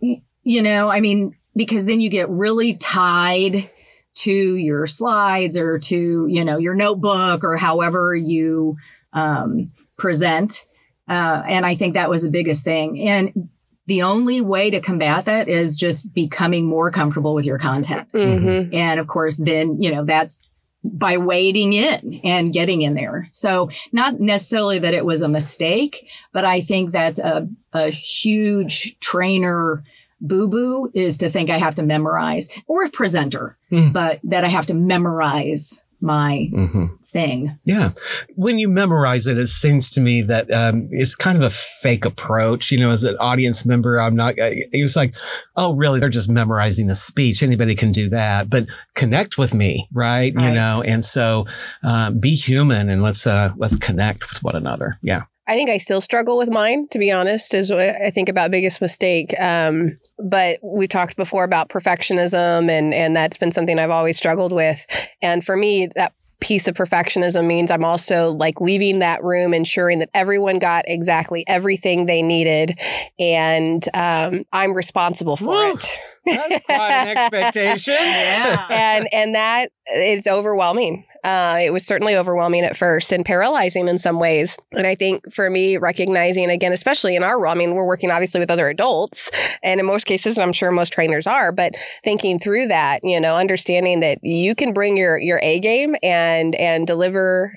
mhm. 0.00 0.22
you 0.42 0.62
know, 0.62 0.88
I 0.88 1.00
mean, 1.00 1.36
because 1.54 1.86
then 1.86 2.00
you 2.00 2.10
get 2.10 2.28
really 2.30 2.74
tied 2.74 3.70
to 4.14 4.32
your 4.32 4.86
slides 4.86 5.56
or 5.56 5.78
to, 5.78 6.26
you 6.28 6.44
know, 6.44 6.58
your 6.58 6.74
notebook 6.74 7.44
or 7.44 7.56
however 7.56 8.14
you 8.14 8.76
um, 9.12 9.72
present. 9.96 10.64
Uh, 11.08 11.42
and 11.46 11.66
I 11.66 11.74
think 11.74 11.94
that 11.94 12.10
was 12.10 12.22
the 12.22 12.30
biggest 12.30 12.64
thing. 12.64 13.00
And 13.08 13.48
the 13.86 14.02
only 14.02 14.40
way 14.40 14.70
to 14.70 14.80
combat 14.80 15.24
that 15.24 15.48
is 15.48 15.74
just 15.76 16.14
becoming 16.14 16.66
more 16.66 16.90
comfortable 16.90 17.34
with 17.34 17.44
your 17.44 17.58
content. 17.58 18.08
Mhm. 18.12 18.72
And 18.74 19.00
of 19.00 19.06
course, 19.06 19.36
then, 19.36 19.80
you 19.82 19.92
know, 19.92 20.04
that's 20.04 20.40
by 20.82 21.18
wading 21.18 21.72
in 21.74 22.20
and 22.24 22.52
getting 22.52 22.82
in 22.82 22.94
there. 22.94 23.26
So 23.30 23.70
not 23.92 24.18
necessarily 24.20 24.78
that 24.78 24.94
it 24.94 25.04
was 25.04 25.22
a 25.22 25.28
mistake, 25.28 26.08
but 26.32 26.44
I 26.44 26.62
think 26.62 26.90
that's 26.90 27.18
a, 27.18 27.48
a 27.72 27.90
huge 27.90 28.98
trainer 28.98 29.84
boo 30.22 30.48
boo 30.48 30.90
is 30.94 31.18
to 31.18 31.30
think 31.30 31.48
I 31.50 31.58
have 31.58 31.74
to 31.76 31.82
memorize 31.82 32.48
or 32.66 32.84
a 32.84 32.90
presenter, 32.90 33.56
Hmm. 33.70 33.92
but 33.92 34.20
that 34.24 34.44
I 34.44 34.48
have 34.48 34.66
to 34.66 34.74
memorize 34.74 35.82
my 36.00 36.48
hmm 36.52 36.86
thing. 37.10 37.58
Yeah. 37.64 37.90
When 38.36 38.58
you 38.58 38.68
memorize 38.68 39.26
it, 39.26 39.38
it 39.38 39.48
seems 39.48 39.90
to 39.90 40.00
me 40.00 40.22
that 40.22 40.52
um, 40.52 40.88
it's 40.90 41.14
kind 41.14 41.36
of 41.36 41.42
a 41.42 41.50
fake 41.50 42.04
approach. 42.04 42.70
You 42.70 42.78
know, 42.78 42.90
as 42.90 43.04
an 43.04 43.16
audience 43.18 43.66
member, 43.66 44.00
I'm 44.00 44.14
not, 44.14 44.34
it 44.36 44.82
was 44.82 44.96
like, 44.96 45.14
oh, 45.56 45.74
really? 45.74 46.00
They're 46.00 46.08
just 46.08 46.30
memorizing 46.30 46.88
a 46.90 46.94
speech. 46.94 47.42
Anybody 47.42 47.74
can 47.74 47.92
do 47.92 48.08
that. 48.10 48.48
But 48.48 48.66
connect 48.94 49.38
with 49.38 49.54
me, 49.54 49.88
right? 49.92 50.32
You 50.32 50.50
know, 50.52 50.82
and 50.86 51.04
so 51.04 51.46
uh, 51.82 52.10
be 52.12 52.34
human 52.34 52.88
and 52.88 53.02
let's, 53.02 53.26
uh, 53.26 53.52
let's 53.56 53.76
connect 53.76 54.28
with 54.30 54.42
one 54.42 54.56
another. 54.56 54.98
Yeah. 55.02 55.22
I 55.50 55.54
think 55.54 55.68
I 55.68 55.78
still 55.78 56.00
struggle 56.00 56.38
with 56.38 56.48
mine, 56.48 56.86
to 56.92 56.98
be 57.00 57.10
honest, 57.10 57.54
is 57.54 57.72
what 57.72 57.80
I 57.80 58.10
think 58.10 58.28
about 58.28 58.52
biggest 58.52 58.80
mistake. 58.80 59.34
Um, 59.40 59.98
but 60.16 60.60
we 60.62 60.86
talked 60.86 61.16
before 61.16 61.42
about 61.42 61.70
perfectionism, 61.70 62.70
and 62.70 62.94
and 62.94 63.16
that's 63.16 63.36
been 63.36 63.50
something 63.50 63.76
I've 63.76 63.90
always 63.90 64.16
struggled 64.16 64.52
with. 64.52 64.86
And 65.20 65.44
for 65.44 65.56
me, 65.56 65.88
that 65.96 66.12
piece 66.38 66.68
of 66.68 66.76
perfectionism 66.76 67.48
means 67.48 67.72
I'm 67.72 67.84
also 67.84 68.30
like 68.30 68.60
leaving 68.60 69.00
that 69.00 69.24
room, 69.24 69.52
ensuring 69.52 69.98
that 69.98 70.10
everyone 70.14 70.60
got 70.60 70.84
exactly 70.86 71.42
everything 71.48 72.06
they 72.06 72.22
needed, 72.22 72.78
and 73.18 73.84
um, 73.92 74.44
I'm 74.52 74.72
responsible 74.72 75.36
for 75.36 75.48
Woo. 75.48 75.72
it. 75.72 75.98
That's 76.26 76.64
quite 76.64 76.90
an 76.90 77.16
expectation. 77.16 77.94
Yeah. 78.00 78.66
and 78.70 79.08
and 79.12 79.34
that 79.34 79.70
it's 79.86 80.26
overwhelming. 80.26 81.04
Uh, 81.22 81.58
it 81.62 81.70
was 81.70 81.84
certainly 81.84 82.16
overwhelming 82.16 82.62
at 82.64 82.76
first 82.76 83.12
and 83.12 83.26
paralyzing 83.26 83.88
in 83.88 83.98
some 83.98 84.18
ways. 84.18 84.56
And 84.72 84.86
I 84.86 84.94
think 84.94 85.30
for 85.32 85.50
me, 85.50 85.76
recognizing 85.76 86.48
again, 86.48 86.72
especially 86.72 87.14
in 87.14 87.22
our 87.22 87.38
role, 87.38 87.52
I 87.52 87.54
mean, 87.54 87.74
we're 87.74 87.86
working 87.86 88.10
obviously 88.10 88.40
with 88.40 88.50
other 88.50 88.68
adults, 88.68 89.30
and 89.62 89.80
in 89.80 89.86
most 89.86 90.04
cases, 90.06 90.38
I'm 90.38 90.52
sure 90.52 90.70
most 90.70 90.92
trainers 90.92 91.26
are, 91.26 91.52
but 91.52 91.74
thinking 92.02 92.38
through 92.38 92.68
that, 92.68 93.00
you 93.04 93.20
know, 93.20 93.36
understanding 93.36 94.00
that 94.00 94.18
you 94.22 94.54
can 94.54 94.72
bring 94.72 94.96
your 94.96 95.18
your 95.18 95.40
A 95.42 95.60
game 95.60 95.94
and 96.02 96.54
and 96.54 96.86
deliver 96.86 97.52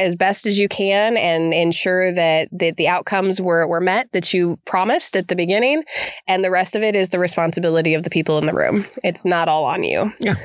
as 0.00 0.16
best 0.16 0.46
as 0.46 0.58
you 0.58 0.66
can 0.66 1.16
and 1.16 1.52
ensure 1.52 2.12
that, 2.12 2.48
that 2.52 2.76
the 2.76 2.88
outcomes 2.88 3.40
were, 3.40 3.66
were 3.68 3.80
met 3.80 4.10
that 4.12 4.32
you 4.32 4.58
promised 4.64 5.14
at 5.14 5.28
the 5.28 5.36
beginning. 5.36 5.84
And 6.26 6.42
the 6.42 6.50
rest 6.50 6.74
of 6.74 6.82
it 6.82 6.96
is 6.96 7.10
the 7.10 7.18
responsibility 7.18 7.94
of 7.94 8.02
the 8.02 8.10
people 8.10 8.38
in 8.38 8.46
the 8.46 8.54
room. 8.54 8.86
It's 9.04 9.24
not 9.24 9.48
all 9.48 9.64
on 9.64 9.84
you. 9.84 10.12
Yeah. 10.18 10.36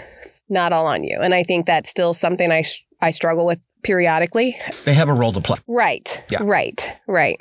Not 0.49 0.73
all 0.73 0.85
on 0.87 1.03
you. 1.03 1.19
And 1.21 1.33
I 1.33 1.43
think 1.43 1.65
that's 1.65 1.89
still 1.89 2.13
something 2.13 2.51
I, 2.51 2.63
I 3.05 3.11
struggle 3.11 3.45
with 3.45 3.63
periodically. 3.83 4.57
They 4.83 4.95
have 4.95 5.09
a 5.09 5.13
role 5.13 5.31
to 5.33 5.39
play. 5.39 5.59
Right. 5.67 6.23
Yeah. 6.31 6.39
Right. 6.41 6.91
Right. 7.05 7.39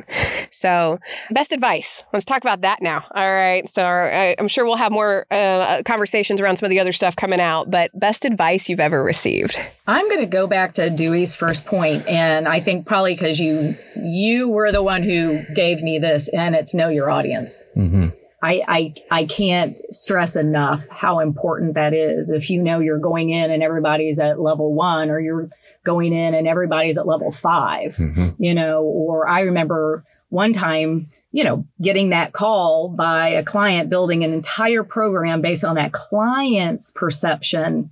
So, 0.50 1.00
best 1.31 1.53
advice. 1.53 2.05
Let's 2.12 2.27
talk 2.27 2.42
about 2.42 2.61
that 2.61 2.83
now. 2.83 3.07
All 3.14 3.33
right. 3.33 3.66
So, 3.66 3.83
I, 3.83 4.37
I'm 4.38 4.46
sure 4.46 4.66
we'll 4.66 4.77
have 4.77 4.92
more 4.92 5.24
uh, 5.31 5.81
conversations 5.87 6.42
around 6.42 6.57
some 6.57 6.66
of 6.66 6.70
the 6.70 6.81
other 6.81 6.92
stuff 6.92 7.16
coming 7.16 7.40
out, 7.40 7.70
but 7.70 7.98
best 7.98 8.27
advice 8.27 8.68
you've 8.68 8.79
ever 8.79 9.03
received. 9.03 9.59
I'm 9.87 10.07
going 10.11 10.20
to 10.20 10.27
go 10.27 10.46
back 10.46 10.74
to 10.74 10.90
Dewey's 10.90 11.35
first 11.35 11.64
point, 11.64 12.07
and 12.07 12.46
I 12.46 12.61
think 12.61 12.87
probably 12.87 13.14
because 13.14 13.40
you 13.40 13.74
you 13.96 14.50
were 14.50 14.70
the 14.70 14.83
one 14.83 15.03
who 15.03 15.44
gave 15.55 15.83
me 15.83 15.98
this, 15.98 16.29
and 16.29 16.55
it's 16.55 16.74
know 16.74 16.90
your 16.90 17.09
audience. 17.09 17.62
Mm-hmm. 17.74 18.09
I, 18.44 18.62
I 18.68 18.94
I 19.11 19.24
can't 19.24 19.78
stress 19.90 20.37
enough 20.37 20.87
how 20.90 21.20
important 21.20 21.74
that 21.74 21.94
is. 21.94 22.30
If 22.30 22.50
you 22.50 22.62
know 22.62 22.78
you're 22.78 22.98
going 22.98 23.30
in 23.30 23.50
and 23.50 23.62
everybody's 23.62 24.20
at 24.20 24.38
level 24.38 24.74
one, 24.74 25.09
or 25.11 25.18
you're 25.18 25.48
going 25.83 26.12
in 26.12 26.35
and 26.35 26.46
everybody's 26.46 26.98
at 26.98 27.07
level 27.07 27.30
5 27.33 27.92
Mm-hmm. 27.96 28.28
you 28.42 28.54
know, 28.54 28.83
or 28.83 29.28
I 29.28 29.42
remember 29.42 30.04
one 30.28 30.52
time, 30.52 31.09
you 31.33 31.44
know, 31.44 31.66
getting 31.80 32.11
that 32.11 32.33
call 32.33 32.88
by 32.88 33.28
a 33.28 33.44
client 33.44 33.90
building 33.90 34.24
an 34.24 34.33
entire 34.33 34.83
program 34.83 35.40
based 35.40 35.64
on 35.64 35.76
that 35.76 35.92
client's 35.92 36.92
perception. 36.92 37.90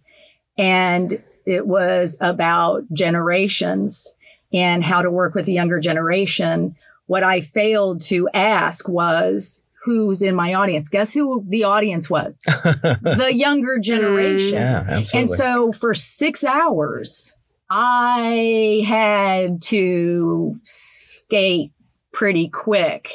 And 0.58 1.22
it 1.46 1.66
was 1.66 2.18
about 2.20 2.84
generations 2.92 4.14
and 4.52 4.84
how 4.84 5.02
to 5.02 5.10
work 5.10 5.34
with 5.34 5.46
the 5.46 5.52
younger 5.52 5.80
generation. 5.80 6.76
What 7.06 7.22
I 7.22 7.40
failed 7.40 8.00
to 8.02 8.28
ask 8.34 8.88
was, 8.88 9.64
who's 9.84 10.22
in 10.22 10.34
my 10.34 10.54
audience? 10.54 10.88
Guess 10.88 11.12
who 11.12 11.44
the 11.48 11.64
audience 11.64 12.08
was? 12.08 12.40
the 12.44 13.30
younger 13.32 13.78
generation. 13.78 14.54
yeah, 14.54 14.84
absolutely. 14.86 15.20
And 15.20 15.30
so 15.30 15.72
for 15.72 15.94
six 15.94 16.44
hours, 16.44 17.36
I 17.70 18.84
had 18.86 19.62
to 19.62 20.60
skate 20.62 21.72
pretty 22.12 22.48
quick 22.48 23.10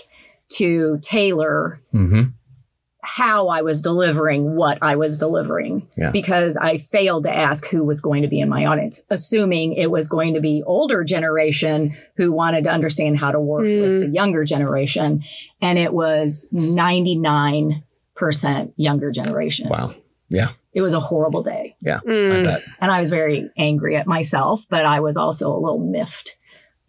to 0.50 0.98
tailor 1.02 1.80
mm-hmm. 1.94 2.32
How 3.08 3.48
I 3.48 3.62
was 3.62 3.82
delivering 3.82 4.56
what 4.56 4.80
I 4.82 4.98
was 4.98 5.18
delivering 5.18 5.88
Yeah. 5.98 6.12
because 6.12 6.58
I 6.58 6.78
failed 6.78 7.24
to 7.24 7.34
ask 7.34 7.66
who 7.66 7.86
was 7.86 8.02
going 8.02 8.24
to 8.24 8.28
be 8.28 8.42
in 8.42 8.50
my 8.50 8.66
audience, 8.66 9.02
assuming 9.10 9.74
it 9.74 9.90
was 9.90 10.10
going 10.10 10.34
to 10.34 10.42
be 10.42 10.62
older 10.66 11.06
generation 11.06 11.96
who 12.18 12.34
wanted 12.34 12.66
to 12.66 12.70
understand 12.70 13.18
how 13.18 13.32
to 13.32 13.40
work 13.40 13.64
with 13.64 14.02
the 14.02 14.10
younger 14.10 14.44
generation. 14.44 15.24
And 15.62 15.80
it 15.80 15.94
was 15.94 16.50
99% 16.54 17.82
younger 18.76 19.12
generation. 19.12 19.70
Wow. 19.70 19.96
Yeah. 20.30 20.50
It 20.74 20.82
was 20.82 20.94
a 20.94 21.00
horrible 21.00 21.44
day. 21.44 21.76
Yeah. 21.82 22.02
Mm. 22.06 22.44
bet. 22.44 22.62
And 22.82 22.92
I 22.92 23.00
was 23.00 23.10
very 23.10 23.50
angry 23.58 23.96
at 23.96 24.06
myself, 24.06 24.66
but 24.70 24.86
I 24.86 25.00
was 25.00 25.16
also 25.18 25.52
a 25.56 25.58
little 25.58 25.80
miffed 25.80 26.38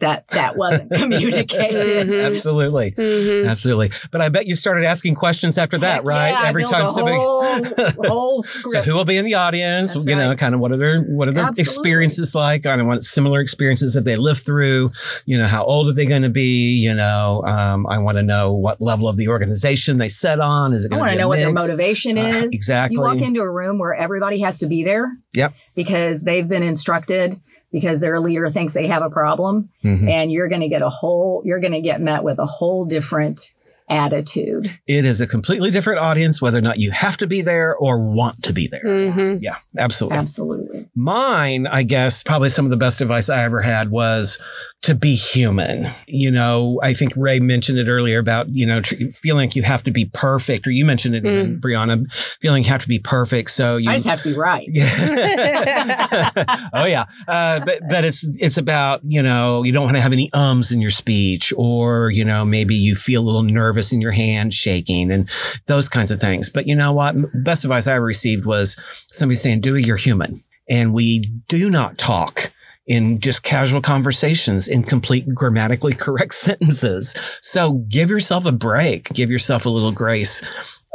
that 0.00 0.28
that 0.28 0.56
wasn't 0.56 0.90
communicated. 0.94 2.08
Mhm. 2.08 2.26
Absolutely. 2.26 2.92
Mhm. 2.92 3.48
Absolutely. 3.48 3.90
But 4.10 4.20
I 4.20 4.28
bet 4.28 4.46
you 4.46 4.54
started 4.54 4.84
asking 4.84 5.14
questions 5.16 5.58
after 5.58 5.78
that, 5.78 5.96
Heck 5.96 6.04
right? 6.04 6.30
yeah, 6.30 6.48
Every 6.48 6.62
built 6.62 6.72
time 6.72 6.86
a 6.86 6.90
somebody 6.90 7.16
whole, 7.18 7.42
whole 8.06 8.42
So 8.42 8.82
who 8.82 8.92
will 8.94 9.04
be 9.04 9.16
in 9.16 9.24
the 9.24 9.34
audience? 9.34 9.94
That's 9.94 10.06
you 10.06 10.14
know, 10.14 10.34
kind 10.36 10.54
of 10.54 10.60
what 10.60 10.72
are 10.72 10.76
their 10.76 11.02
what 11.02 11.28
are 11.28 11.32
their 11.32 11.44
Absolutely. 11.44 11.62
experiences 11.62 12.34
like? 12.34 12.64
I 12.66 12.80
want 12.82 13.04
similar 13.04 13.40
experiences 13.40 13.94
that 13.94 14.04
they 14.04 14.16
lived 14.16 14.42
through. 14.44 14.92
You 15.26 15.38
know, 15.38 15.46
how 15.46 15.64
old 15.64 15.88
are 15.88 15.92
they 15.92 16.06
going 16.06 16.22
to 16.22 16.28
be? 16.30 16.76
You 16.78 16.94
know, 16.94 17.42
um, 17.46 17.86
I 17.88 17.98
want 17.98 18.18
to 18.18 18.22
know 18.22 18.52
what 18.52 18.80
level 18.80 19.08
of 19.08 19.16
the 19.16 19.28
organization 19.28 19.98
they 19.98 20.08
set 20.08 20.38
on. 20.40 20.72
Is 20.74 20.84
it 20.84 20.88
I 20.92 20.96
going 20.96 21.00
want 21.00 21.10
to 21.10 21.14
to 21.14 21.16
be 21.16 21.18
a 21.18 21.22
know 21.24 21.28
what 21.28 21.36
their 21.38 21.52
mix? 21.52 21.62
motivation 21.68 22.18
Uh, 22.18 22.26
is. 22.44 22.44
exactly. 22.52 22.94
You 22.96 23.00
walk 23.02 23.20
into 23.20 23.40
a 23.40 23.50
room 23.50 23.78
where 23.78 23.94
everybody 23.94 24.40
has 24.40 24.60
to 24.60 24.66
be 24.66 24.84
there. 24.84 25.10
Yep. 25.34 25.54
Because 25.74 26.22
they've 26.22 26.46
been 26.48 26.62
instructed 26.62 27.40
because 27.72 28.00
their 28.00 28.18
leader 28.20 28.48
thinks 28.48 28.72
they 28.74 28.86
have 28.86 29.02
a 29.02 29.10
problem 29.10 29.68
Mhm. 29.84 30.08
and 30.10 30.32
you're 30.32 30.48
going 30.48 30.62
to 30.62 30.68
get 30.68 30.82
a 30.82 30.88
whole 30.88 31.42
you're 31.44 31.60
going 31.60 31.72
to 31.72 31.80
get 31.82 32.00
met 32.00 32.24
with 32.24 32.38
a 32.38 32.46
whole 32.46 32.84
different 32.84 33.52
attitude. 33.90 34.70
It 34.86 35.06
is 35.06 35.20
a 35.22 35.26
completely 35.26 35.70
different 35.70 36.00
audience, 36.00 36.42
whether 36.42 36.58
or 36.58 36.62
not 36.62 36.78
you 36.78 36.90
have 36.90 37.16
to 37.18 37.26
be 37.26 37.40
there 37.40 37.74
or 37.74 37.98
want 37.98 38.42
to 38.42 38.52
be 38.52 38.66
there. 38.66 38.82
Mhm. 38.84 39.38
Yeah, 39.40 39.56
absolutely. 39.78 40.18
Absolutely. 40.18 40.86
Mine, 40.94 41.66
I 41.66 41.84
guess, 41.84 42.22
probably 42.22 42.50
some 42.50 42.66
of 42.66 42.70
the 42.70 42.76
best 42.76 43.00
advice 43.00 43.30
I 43.30 43.44
ever 43.44 43.62
had 43.62 43.90
was 43.90 44.38
to 44.82 44.94
be 44.94 45.16
human. 45.16 45.90
You 46.06 46.30
know, 46.30 46.80
I 46.82 46.94
think 46.94 47.12
Rae 47.16 47.40
mentioned 47.40 47.78
it 47.78 47.88
earlier 47.88 48.18
about, 48.18 48.48
you 48.48 48.64
know, 48.64 48.80
tr- 48.80 48.94
feeling 49.12 49.48
like 49.48 49.56
you 49.56 49.62
have 49.62 49.82
to 49.84 49.90
be 49.90 50.04
perfect, 50.06 50.66
or 50.66 50.70
you 50.70 50.84
mentioned 50.84 51.16
it, 51.16 51.26
even, 51.26 51.60
Bryana, 51.60 52.10
feeling 52.40 52.62
you 52.62 52.68
have 52.70 52.82
to 52.82 52.88
be 52.88 53.00
perfect. 53.00 53.50
So 53.50 53.76
you. 53.76 53.90
I 53.90 53.94
just 53.94 54.06
have 54.06 54.22
to 54.22 54.30
be 54.30 54.38
right. 54.38 54.68
Yeah. 54.70 56.68
oh 56.72 56.86
yeah, 56.86 57.04
uh, 57.26 57.60
but 57.64 57.80
but 57.88 58.04
it's 58.04 58.24
it's 58.38 58.56
about 58.56 59.00
you 59.02 59.22
know 59.22 59.64
you 59.64 59.72
don't 59.72 59.84
want 59.84 59.96
to 59.96 60.00
have 60.00 60.12
any 60.12 60.30
ums 60.32 60.70
in 60.70 60.80
your 60.80 60.92
speech, 60.92 61.52
or 61.56 62.10
you 62.10 62.24
know 62.24 62.44
maybe 62.44 62.74
you 62.74 62.94
feel 62.94 63.22
a 63.22 63.26
little 63.26 63.42
nervous 63.42 63.92
in 63.92 64.00
your 64.00 64.12
hand 64.12 64.54
shaking 64.54 65.10
and 65.10 65.28
those 65.66 65.88
kinds 65.88 66.10
of 66.10 66.20
things. 66.20 66.50
But 66.50 66.66
you 66.66 66.76
know 66.76 66.92
what? 66.92 67.16
Best 67.44 67.64
advice 67.64 67.86
I 67.86 67.96
ever 67.96 68.04
received 68.04 68.46
was 68.46 68.76
somebody 69.10 69.36
saying, 69.36 69.60
"Dewey, 69.60 69.82
you're 69.82 69.96
human, 69.96 70.40
and 70.68 70.94
we 70.94 71.20
do 71.48 71.68
not 71.68 71.98
talk." 71.98 72.52
In 72.88 73.20
just 73.20 73.42
casual 73.42 73.80
conversations, 73.80 74.66
in 74.66 74.82
complete 74.82 75.32
grammatically 75.34 75.92
correct 75.92 76.34
sentences. 76.46 77.14
So 77.40 77.74
give 77.88 78.10
yourself 78.10 78.44
a 78.46 78.52
break, 78.52 79.10
give 79.10 79.30
yourself 79.30 79.66
a 79.66 79.70
little 79.70 79.92
grace 79.92 80.42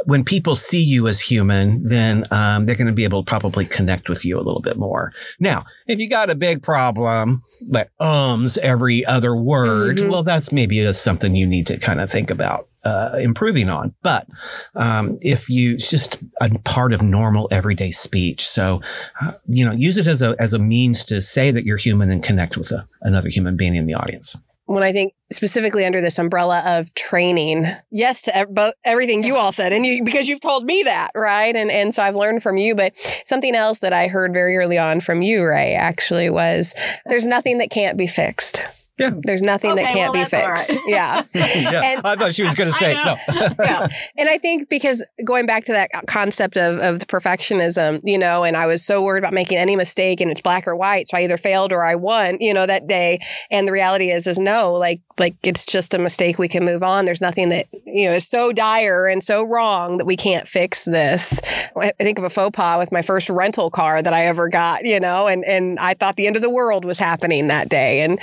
when 0.06 0.24
people 0.24 0.54
see 0.54 0.82
you 0.82 1.08
as 1.08 1.20
human, 1.20 1.82
then 1.82 2.24
um, 2.30 2.66
they're 2.66 2.76
going 2.76 2.86
to 2.86 2.92
be 2.92 3.04
able 3.04 3.22
to 3.24 3.28
probably 3.28 3.64
connect 3.64 4.08
with 4.08 4.24
you 4.24 4.38
a 4.38 4.42
little 4.42 4.60
bit 4.62 4.76
more. 4.76 5.12
Now, 5.40 5.64
if 5.86 5.98
you 5.98 6.08
got 6.08 6.30
a 6.30 6.34
big 6.34 6.62
problem 6.62 7.42
like 7.68 7.90
ums 8.00 8.58
every 8.58 9.04
other 9.06 9.34
word, 9.36 9.98
Mhm. 9.98 10.10
well, 10.10 10.22
that's 10.22 10.52
maybe 10.52 10.80
a, 10.80 10.94
something 10.94 11.34
you 11.34 11.46
need 11.46 11.66
to 11.68 11.78
kind 11.78 12.00
of 12.00 12.10
think 12.10 12.30
about 12.30 12.68
uh, 12.84 13.16
improving 13.20 13.70
on. 13.70 13.94
But 14.02 14.26
um, 14.74 15.18
if 15.22 15.48
you, 15.48 15.74
it's 15.74 15.88
just 15.90 16.18
a 16.40 16.50
part 16.64 16.92
of 16.92 17.00
normal 17.00 17.48
everyday 17.50 17.90
speech. 17.90 18.46
So, 18.46 18.82
uh, 19.22 19.32
you 19.46 19.64
know, 19.64 19.72
use 19.72 19.96
it 19.96 20.06
as 20.06 20.20
a 20.20 20.36
as 20.38 20.52
a 20.52 20.58
means 20.58 21.02
to 21.04 21.22
say 21.22 21.50
that 21.50 21.64
you're 21.64 21.78
human 21.78 22.10
and 22.10 22.22
connect 22.22 22.56
with 22.58 22.70
a, 22.72 22.86
another 23.00 23.30
human 23.30 23.56
being 23.56 23.74
in 23.74 23.86
the 23.86 23.94
audience. 23.94 24.36
When 24.66 24.82
I 24.82 24.92
think 24.92 25.12
specifically 25.30 25.84
under 25.84 26.00
this 26.00 26.18
umbrella 26.18 26.62
of 26.64 26.94
training, 26.94 27.66
yes 27.90 28.22
to 28.22 28.36
ev- 28.36 28.72
everything 28.84 29.22
you 29.22 29.36
all 29.36 29.52
said, 29.52 29.72
and 29.72 29.84
you 29.84 30.02
because 30.04 30.26
you've 30.28 30.40
told 30.40 30.64
me 30.64 30.82
that, 30.84 31.10
right? 31.14 31.54
And 31.54 31.70
and 31.70 31.94
so 31.94 32.02
I've 32.02 32.16
learned 32.16 32.42
from 32.42 32.56
you. 32.56 32.74
But 32.74 32.94
something 33.24 33.54
else 33.54 33.80
that 33.80 33.92
I 33.92 34.08
heard 34.08 34.32
very 34.32 34.56
early 34.56 34.78
on 34.78 35.00
from 35.00 35.22
you, 35.22 35.44
Rae, 35.44 35.74
actually 35.74 36.30
was 36.30 36.74
there's 37.06 37.26
nothing 37.26 37.58
that 37.58 37.70
can't 37.70 37.98
be 37.98 38.06
fixed. 38.06 38.64
Yeah. 38.98 39.10
There's 39.22 39.42
nothing 39.42 39.74
that 39.74 39.92
can't 39.92 40.12
well, 40.12 40.24
be 40.24 40.28
fixed. 40.28 40.70
right. 40.70 40.78
Yeah. 40.86 41.22
yeah, 41.34 41.82
And- 41.82 42.00
I 42.04 42.14
thought 42.14 42.32
she 42.32 42.42
was 42.44 42.54
going 42.54 42.70
to 42.70 42.76
say 42.76 42.94
no. 42.94 43.16
Yeah. 43.60 43.88
And 44.16 44.28
I 44.28 44.38
think 44.38 44.68
because 44.68 45.04
going 45.24 45.46
back 45.46 45.64
to 45.64 45.72
that 45.72 45.90
concept 46.06 46.56
of, 46.56 46.78
of 46.80 47.00
the 47.00 47.06
perfectionism, 47.06 48.00
you 48.04 48.18
know, 48.18 48.44
and 48.44 48.56
I 48.56 48.66
was 48.66 48.84
so 48.84 49.02
worried 49.02 49.20
about 49.20 49.32
making 49.32 49.58
any 49.58 49.74
mistake 49.74 50.20
and 50.20 50.30
it's 50.30 50.40
black 50.40 50.66
or 50.68 50.76
white. 50.76 51.08
So 51.08 51.16
I 51.16 51.22
either 51.22 51.36
failed 51.36 51.72
or 51.72 51.84
I 51.84 51.94
won, 51.96 52.36
you 52.40 52.54
know, 52.54 52.66
that 52.66 52.86
day. 52.86 53.20
And 53.50 53.66
the 53.66 53.72
reality 53.72 54.10
is, 54.10 54.26
is 54.26 54.38
no, 54.38 54.72
like, 54.74 55.00
like 55.18 55.36
it's 55.42 55.66
just 55.66 55.94
a 55.94 55.98
mistake. 55.98 56.38
We 56.38 56.48
can 56.48 56.64
move 56.64 56.82
on. 56.82 57.04
There's 57.04 57.20
nothing 57.20 57.48
that, 57.50 57.66
you 57.86 58.08
know, 58.08 58.14
is 58.14 58.28
so 58.28 58.52
dire 58.52 59.06
and 59.06 59.22
so 59.22 59.44
wrong 59.44 59.98
that 59.98 60.04
we 60.04 60.16
can't 60.16 60.46
fix 60.46 60.84
this. 60.84 61.40
I 61.76 61.92
think 61.98 62.18
of 62.18 62.24
a 62.24 62.30
faux 62.30 62.54
pas 62.56 62.78
with 62.78 62.92
my 62.92 63.02
first 63.02 63.30
rental 63.30 63.70
car 63.70 64.02
that 64.02 64.12
I 64.12 64.26
ever 64.26 64.48
got, 64.48 64.84
you 64.84 65.00
know, 65.00 65.26
and, 65.26 65.44
and 65.44 65.78
I 65.78 65.94
thought 65.94 66.16
the 66.16 66.26
end 66.26 66.36
of 66.36 66.42
the 66.42 66.50
world 66.50 66.84
was 66.84 66.98
happening 66.98 67.48
that 67.48 67.68
day. 67.68 68.02
And 68.02 68.20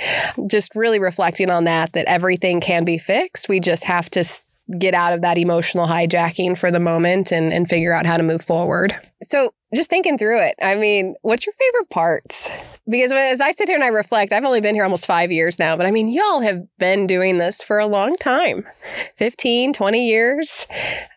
just 0.50 0.61
really 0.74 0.98
reflecting 0.98 1.50
on 1.50 1.64
that, 1.64 1.92
that 1.92 2.06
everything 2.06 2.60
can 2.60 2.84
be 2.84 2.98
fixed. 2.98 3.48
We 3.48 3.60
just 3.60 3.84
have 3.84 4.08
to 4.10 4.24
get 4.78 4.94
out 4.94 5.12
of 5.12 5.22
that 5.22 5.38
emotional 5.38 5.86
hijacking 5.86 6.56
for 6.56 6.70
the 6.70 6.80
moment 6.80 7.32
and, 7.32 7.52
and 7.52 7.68
figure 7.68 7.92
out 7.92 8.06
how 8.06 8.16
to 8.16 8.22
move 8.22 8.42
forward. 8.42 8.96
So, 9.22 9.52
just 9.74 9.90
thinking 9.90 10.18
through 10.18 10.40
it, 10.42 10.54
I 10.60 10.74
mean, 10.74 11.14
what's 11.22 11.46
your 11.46 11.54
favorite 11.54 11.90
parts? 11.90 12.50
Because 12.88 13.12
as 13.12 13.40
I 13.40 13.52
sit 13.52 13.68
here 13.68 13.76
and 13.76 13.84
I 13.84 13.88
reflect, 13.88 14.32
I've 14.32 14.44
only 14.44 14.60
been 14.60 14.74
here 14.74 14.84
almost 14.84 15.06
five 15.06 15.30
years 15.30 15.58
now, 15.58 15.76
but 15.76 15.86
I 15.86 15.90
mean, 15.90 16.08
y'all 16.08 16.40
have 16.40 16.62
been 16.78 17.06
doing 17.06 17.38
this 17.38 17.62
for 17.62 17.78
a 17.78 17.86
long 17.86 18.14
time 18.16 18.66
15, 19.16 19.72
20 19.72 20.06
years. 20.06 20.66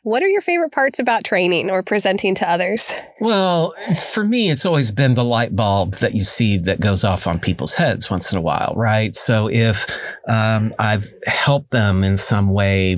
What 0.04 0.22
are 0.22 0.28
your 0.28 0.42
favorite 0.42 0.72
parts 0.72 1.00
about 1.00 1.24
training 1.24 1.72
or 1.72 1.82
presenting 1.82 2.36
to 2.36 2.50
others? 2.50 2.94
Well, 3.20 3.74
for 4.14 4.24
me, 4.24 4.52
it's 4.52 4.66
always 4.66 4.92
been 4.92 5.16
the 5.16 5.24
light 5.24 5.56
bulb 5.56 5.96
that 5.96 6.14
you 6.14 6.24
see 6.24 6.58
that 6.60 6.80
goes 6.80 7.04
off 7.04 7.26
on 7.26 7.40
people's 7.40 7.74
heads 7.74 8.12
once 8.12 8.32
in 8.32 8.38
a 8.38 8.42
while, 8.42 8.74
right? 8.76 9.16
So 9.16 9.50
if 9.50 9.88
um, 10.28 10.74
I've 10.78 11.12
helped 11.26 11.72
them 11.72 12.04
in 12.04 12.18
some 12.18 12.54
way 12.54 12.98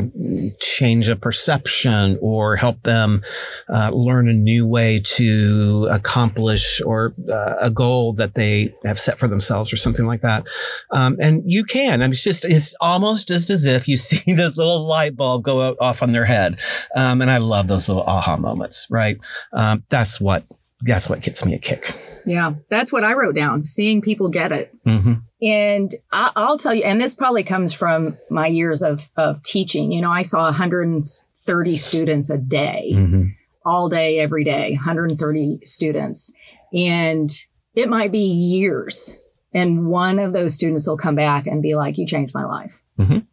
change 0.59 1.07
a 1.07 1.15
perception 1.15 2.17
or 2.21 2.57
help 2.57 2.83
them 2.83 3.23
uh, 3.69 3.91
learn 3.93 4.27
a 4.27 4.33
new 4.33 4.67
way 4.67 4.99
to 5.03 5.46
accomplish 5.89 6.81
or 6.81 7.13
uh, 7.29 7.55
a 7.61 7.69
goal 7.69 8.13
that 8.13 8.35
they 8.35 8.73
have 8.85 8.99
set 8.99 9.19
for 9.19 9.27
themselves 9.27 9.71
or 9.71 9.77
something 9.77 10.05
like 10.05 10.21
that. 10.21 10.47
Um, 10.91 11.17
and 11.19 11.43
you 11.45 11.63
can, 11.63 12.01
I 12.01 12.05
mean, 12.05 12.11
it's 12.11 12.23
just, 12.23 12.45
it's 12.45 12.75
almost 12.81 13.27
just 13.27 13.49
as 13.49 13.65
if 13.65 13.87
you 13.87 13.97
see 14.07 14.33
this 14.33 14.57
little 14.57 14.85
light 14.85 15.15
bulb 15.15 15.43
go 15.43 15.61
out, 15.61 15.77
off 15.79 16.03
on 16.03 16.11
their 16.11 16.25
head. 16.25 16.59
Um, 16.95 17.21
and 17.21 17.31
I 17.31 17.37
love 17.37 17.67
those 17.67 17.87
little 17.87 18.03
aha 18.03 18.37
moments, 18.37 18.87
right? 18.89 19.17
Um, 19.53 19.83
that's 19.89 20.19
what 20.19 20.43
that's 20.81 21.09
what 21.09 21.21
gets 21.21 21.43
me 21.43 21.55
a 21.55 21.59
kick. 21.59 21.91
Yeah. 22.25 22.53
That's 22.69 22.93
what 22.93 23.03
I 23.03 23.13
wrote 23.13 23.35
down, 23.35 23.65
seeing 23.65 24.01
people 24.01 24.29
get 24.29 24.51
it. 24.51 24.71
Mm-hmm. 24.85 25.13
And 25.41 25.91
I, 26.11 26.31
I'll 26.35 26.57
tell 26.57 26.73
you, 26.73 26.83
and 26.83 27.01
this 27.01 27.15
probably 27.15 27.43
comes 27.43 27.73
from 27.73 28.17
my 28.29 28.47
years 28.47 28.83
of, 28.83 29.09
of 29.17 29.41
teaching. 29.43 29.91
You 29.91 30.01
know, 30.01 30.11
I 30.11 30.21
saw 30.21 30.43
130 30.43 31.77
students 31.77 32.29
a 32.29 32.37
day, 32.37 32.91
Mm-hmm. 32.93 33.27
All 33.67 33.89
day, 33.89 34.19
every 34.19 34.43
day, 34.43 34.71
130 34.75 35.59
students. 35.65 36.33
And 36.73 37.29
it 37.75 37.89
might 37.89 38.11
be 38.11 38.19
years. 38.19 39.19
And 39.53 39.87
one 39.87 40.19
of 40.19 40.33
those 40.33 40.53
students 40.55 40.87
will 40.87 40.97
come 40.97 41.15
back 41.15 41.47
and 41.47 41.61
be 41.61 41.75
like, 41.75 41.97
You 41.97 42.05
changed 42.07 42.33
my 42.33 42.45
life. 42.45 42.81
Mhm. 42.99 43.25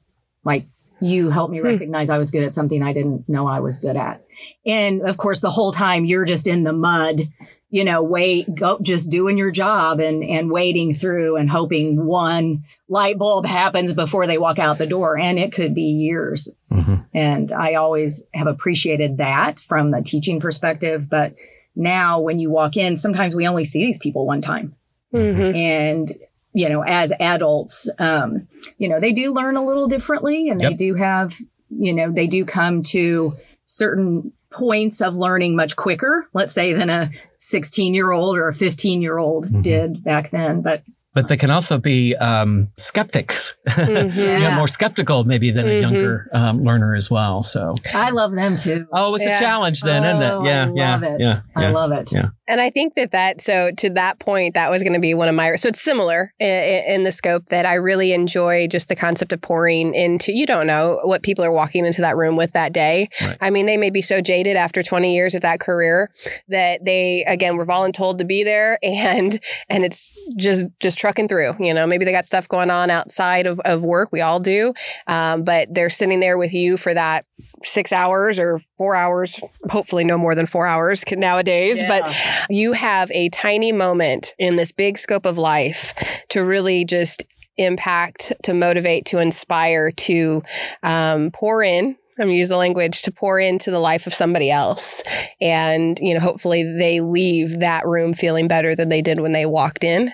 Like, 0.45 0.67
you 1.01 1.31
helped 1.31 1.53
me 1.53 1.59
Hmm. 1.59 1.67
recognize 1.67 2.09
I 2.11 2.19
was 2.19 2.31
good 2.31 2.45
at 2.45 2.53
something 2.55 2.83
I 2.83 2.93
didn't 2.93 3.29
know 3.29 3.47
I 3.47 3.61
was 3.61 3.79
good 3.79 3.97
at. 3.97 4.23
And 4.65 5.03
of 5.03 5.17
course, 5.17 5.41
the 5.41 5.51
whole 5.51 5.73
time 5.73 6.05
you're 6.05 6.25
just 6.25 6.47
in 6.47 6.63
the 6.65 6.73
mud, 6.73 7.29
you 7.75 7.83
know, 7.83 8.05
wait, 8.05 8.55
go, 8.55 8.79
just 8.81 9.11
doing 9.11 9.37
your 9.37 9.51
job 9.51 9.99
and, 9.99 10.23
and 10.23 10.49
wading 10.49 10.95
through 10.95 11.37
and 11.37 11.51
hoping 11.51 12.07
one 12.07 12.63
light 12.89 13.19
bulb 13.19 13.45
happens 13.45 13.93
before 13.93 14.29
they 14.29 14.39
walk 14.39 14.61
out 14.61 14.79
the 14.79 14.87
door. 14.87 15.19
And 15.19 15.41
it 15.41 15.53
could 15.53 15.75
be 15.75 15.83
years. 15.83 16.49
Mm-hmm. 16.71 16.95
And 17.13 17.51
I 17.51 17.75
always 17.75 18.23
have 18.33 18.47
appreciated 18.47 19.17
that 19.17 19.59
from 19.59 19.91
the 19.91 20.03
teaching 20.03 20.39
perspective. 20.39 21.11
But 21.11 21.35
now 21.75 22.21
when 22.21 22.39
you 22.39 22.49
walk 22.49 22.77
in, 22.77 22.95
sometimes 22.95 23.35
we 23.35 23.49
only 23.49 23.65
see 23.65 23.85
these 23.85 23.99
people 23.99 24.25
one 24.25 24.41
time. 24.41 24.77
Mm-hmm. 25.13 25.57
And, 25.57 26.13
you 26.53 26.69
know, 26.69 26.83
as 26.83 27.13
adults, 27.19 27.91
um, 27.99 28.47
you 28.79 28.89
know, 28.89 29.01
they 29.01 29.13
do 29.13 29.33
learn 29.33 29.57
a 29.57 29.67
little 29.67 29.89
differently 29.89 30.49
and 30.49 30.61
they 30.61 30.75
do 30.75 30.95
have, 30.95 31.37
you 31.71 31.93
know, 31.93 32.13
they 32.13 32.29
do 32.29 32.45
come 32.45 32.85
to 32.85 33.33
certain 33.67 34.33
points 34.55 35.01
of 35.01 35.17
learning 35.17 35.57
much 35.57 35.77
quicker, 35.77 36.27
let's 36.33 36.53
say, 36.53 36.73
than 36.73 36.89
a 36.91 37.11
16 37.39 37.93
year 37.95 38.11
old 38.13 38.37
or 38.37 38.49
a 38.49 38.55
15 38.55 39.03
year 39.03 39.19
old 39.19 39.47
Mhm. 39.47 39.63
did 39.63 40.05
back 40.05 40.31
then. 40.31 40.63
But 40.63 40.83
But 41.15 41.29
they 41.29 41.37
can 41.37 41.51
also 41.51 41.79
be 41.79 42.15
um, 42.17 42.71
skeptics. 42.77 43.55
Mhm. 43.69 44.15
yeah, 44.17 44.39
Yeah. 44.39 44.57
more 44.57 44.69
skeptical 44.69 45.25
maybe 45.25 45.51
than 45.51 45.67
Mhm. 45.67 45.77
a 45.77 45.81
younger 45.81 46.29
um, 46.33 46.63
learner 46.65 46.95
as 46.95 47.11
well. 47.11 47.43
So, 47.43 47.75
I 47.95 48.11
love 48.11 48.35
them 48.35 48.57
too. 48.57 48.87
oh, 48.93 49.15
it's 49.15 49.25
Yeah. 49.25 49.37
a 49.39 49.41
challenge 49.41 49.81
then, 49.83 50.03
Oh, 50.05 50.09
isn't 50.09 50.23
it? 50.23 50.49
Yeah, 50.49 50.65
I 50.65 50.73
yeah, 50.75 50.93
love 50.93 51.03
it. 51.05 51.17
yeah, 51.21 51.41
I 51.57 51.63
yeah. 51.63 51.71
love 51.71 51.93
it. 51.93 52.13
Yeah. 52.13 52.29
And 52.47 52.61
I 52.61 52.69
think 52.69 52.95
that 52.97 53.13
that, 53.13 53.41
so 53.41 53.71
to 53.79 53.89
that 53.91 54.19
point, 54.19 54.53
that 54.55 54.71
was 54.71 54.83
going 54.83 54.93
to 54.93 55.01
be 55.01 55.15
one 55.15 55.29
of 55.31 55.35
my, 55.35 55.57
so 55.57 55.69
it's 55.69 55.81
similar 55.81 56.35
in, 56.39 56.83
in 56.89 57.03
the 57.05 57.13
scope 57.13 57.47
that 57.47 57.65
I 57.65 57.75
really 57.75 58.13
enjoy 58.13 58.67
just 58.69 58.89
the 58.89 58.97
concept 58.97 59.33
of 59.33 59.41
pouring 59.41 59.95
into, 59.95 60.33
you 60.33 60.45
don't 60.45 60.67
know 60.67 61.01
what 61.05 61.23
people 61.23 61.43
are 61.45 61.51
walking 61.53 61.87
into 61.87 62.03
that 62.03 62.17
room 62.19 62.37
with 62.37 62.53
that 62.53 62.73
day. 62.75 63.09
Right. 63.23 63.39
I 63.41 63.49
mean, 63.51 63.65
they 63.65 63.79
may 63.79 63.89
be 63.89 64.03
so 64.03 64.21
jaded 64.21 64.57
after 64.57 64.83
20 64.83 65.15
years 65.15 65.35
of 65.35 65.41
that 65.41 65.59
career 65.61 66.11
that 66.49 66.85
they, 66.85 67.25
again, 67.27 67.57
were 67.57 67.65
voluntold 67.65 68.19
to 68.19 68.27
be 68.27 68.45
there 68.45 68.79
and, 68.83 69.41
and 69.71 69.83
it's 69.85 70.15
just, 70.37 70.67
just 70.81 70.99
trucking 71.05 71.29
through. 71.29 71.55
You 71.61 71.75
know, 71.75 71.87
maybe 71.87 72.07
they 72.07 72.13
got 72.13 72.25
stuff 72.25 72.49
going 72.49 72.71
on 72.71 72.89
outside 72.89 73.45
of, 73.45 73.61
of 73.67 73.85
work. 73.85 74.09
We 74.11 74.23
all 74.23 74.41
do. 74.41 74.73
Um, 75.07 75.45
but 75.45 75.69
they're 75.71 75.91
sitting 75.91 76.19
there 76.19 76.39
with 76.39 76.55
you 76.55 76.79
for 76.79 76.95
that 76.95 77.27
six 77.63 77.93
hours 77.93 78.39
or 78.39 78.59
four 78.79 78.97
hours, 78.97 79.39
hopefully 79.69 80.05
no 80.05 80.17
more 80.17 80.35
than 80.35 80.47
four 80.47 80.67
hours 80.67 81.05
nowadays. 81.13 81.83
Yeah. 81.83 81.89
But 81.89 82.17
you 82.49 82.73
have 82.73 83.11
a 83.11 83.29
tiny 83.29 83.71
moment 83.71 84.35
in 84.39 84.57
this 84.57 84.73
big 84.73 84.97
scope 84.97 85.27
of 85.27 85.37
life 85.37 85.93
to 86.31 86.41
really 86.41 86.87
just 86.87 87.25
impact, 87.59 88.33
to 88.45 88.55
motivate, 88.55 89.05
to 89.05 89.19
inspire, 89.19 89.91
to 89.91 90.43
um, 90.83 91.31
pour 91.33 91.63
in. 91.63 91.97
I'm 92.19 92.27
gonna 92.27 92.39
use 92.39 92.49
the 92.49 92.57
language 92.57 93.03
to 93.03 93.13
pour 93.13 93.41
into 93.41 93.71
the 93.71 93.79
life 93.79 94.07
of 94.07 94.15
somebody 94.15 94.51
else. 94.51 95.03
And, 95.41 95.99
you 96.01 96.15
know, 96.15 96.21
hopefully 96.21 96.63
they 96.63 97.01
leave 97.01 97.61
that 97.61 97.87
room 97.87 98.15
feeling 98.15 98.49
better 98.49 98.75
than 98.75 98.89
they 98.89 99.03
did 99.03 99.21
when 99.21 99.33
they 99.33 99.47
walked 99.47 99.85
in. 99.85 100.13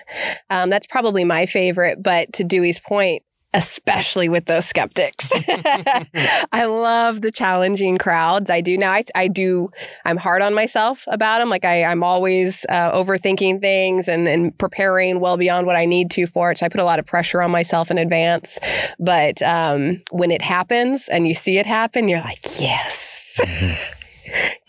Um, 0.49 0.69
that's 0.69 0.87
probably 0.87 1.23
my 1.23 1.45
favorite. 1.45 2.01
But 2.01 2.33
to 2.33 2.43
Dewey's 2.43 2.79
point, 2.79 3.23
especially 3.53 4.29
with 4.29 4.45
those 4.45 4.65
skeptics. 4.65 5.29
I 6.51 6.65
love 6.65 7.21
the 7.21 7.31
challenging 7.31 7.97
crowds. 7.97 8.49
I 8.49 8.61
do 8.61 8.77
now. 8.77 8.91
I, 8.91 9.03
I 9.13 9.27
do. 9.27 9.69
I'm 10.05 10.17
hard 10.17 10.41
on 10.41 10.53
myself 10.53 11.03
about 11.07 11.39
them. 11.39 11.49
Like 11.49 11.65
I, 11.65 11.83
I'm 11.83 12.03
always 12.03 12.65
uh, 12.69 12.91
overthinking 12.97 13.59
things 13.59 14.07
and, 14.07 14.27
and 14.27 14.57
preparing 14.57 15.19
well 15.19 15.37
beyond 15.37 15.67
what 15.67 15.75
I 15.75 15.85
need 15.85 16.11
to 16.11 16.27
for 16.27 16.51
it. 16.51 16.59
So 16.59 16.65
I 16.65 16.69
put 16.69 16.81
a 16.81 16.85
lot 16.85 16.99
of 16.99 17.05
pressure 17.05 17.41
on 17.41 17.51
myself 17.51 17.91
in 17.91 17.97
advance. 17.97 18.59
But 18.99 19.41
um, 19.41 20.01
when 20.11 20.31
it 20.31 20.41
happens 20.41 21.09
and 21.09 21.27
you 21.27 21.33
see 21.33 21.57
it 21.57 21.65
happen, 21.65 22.07
you're 22.07 22.21
like, 22.21 22.39
yes. 22.59 23.91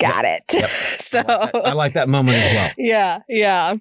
Got 0.08 0.24
it. 0.24 0.50
so 1.00 1.20
I 1.26 1.72
like 1.72 1.94
that 1.94 2.08
moment 2.08 2.36
as 2.38 2.54
well. 2.54 2.70
yeah, 2.78 3.18
yeah. 3.28 3.74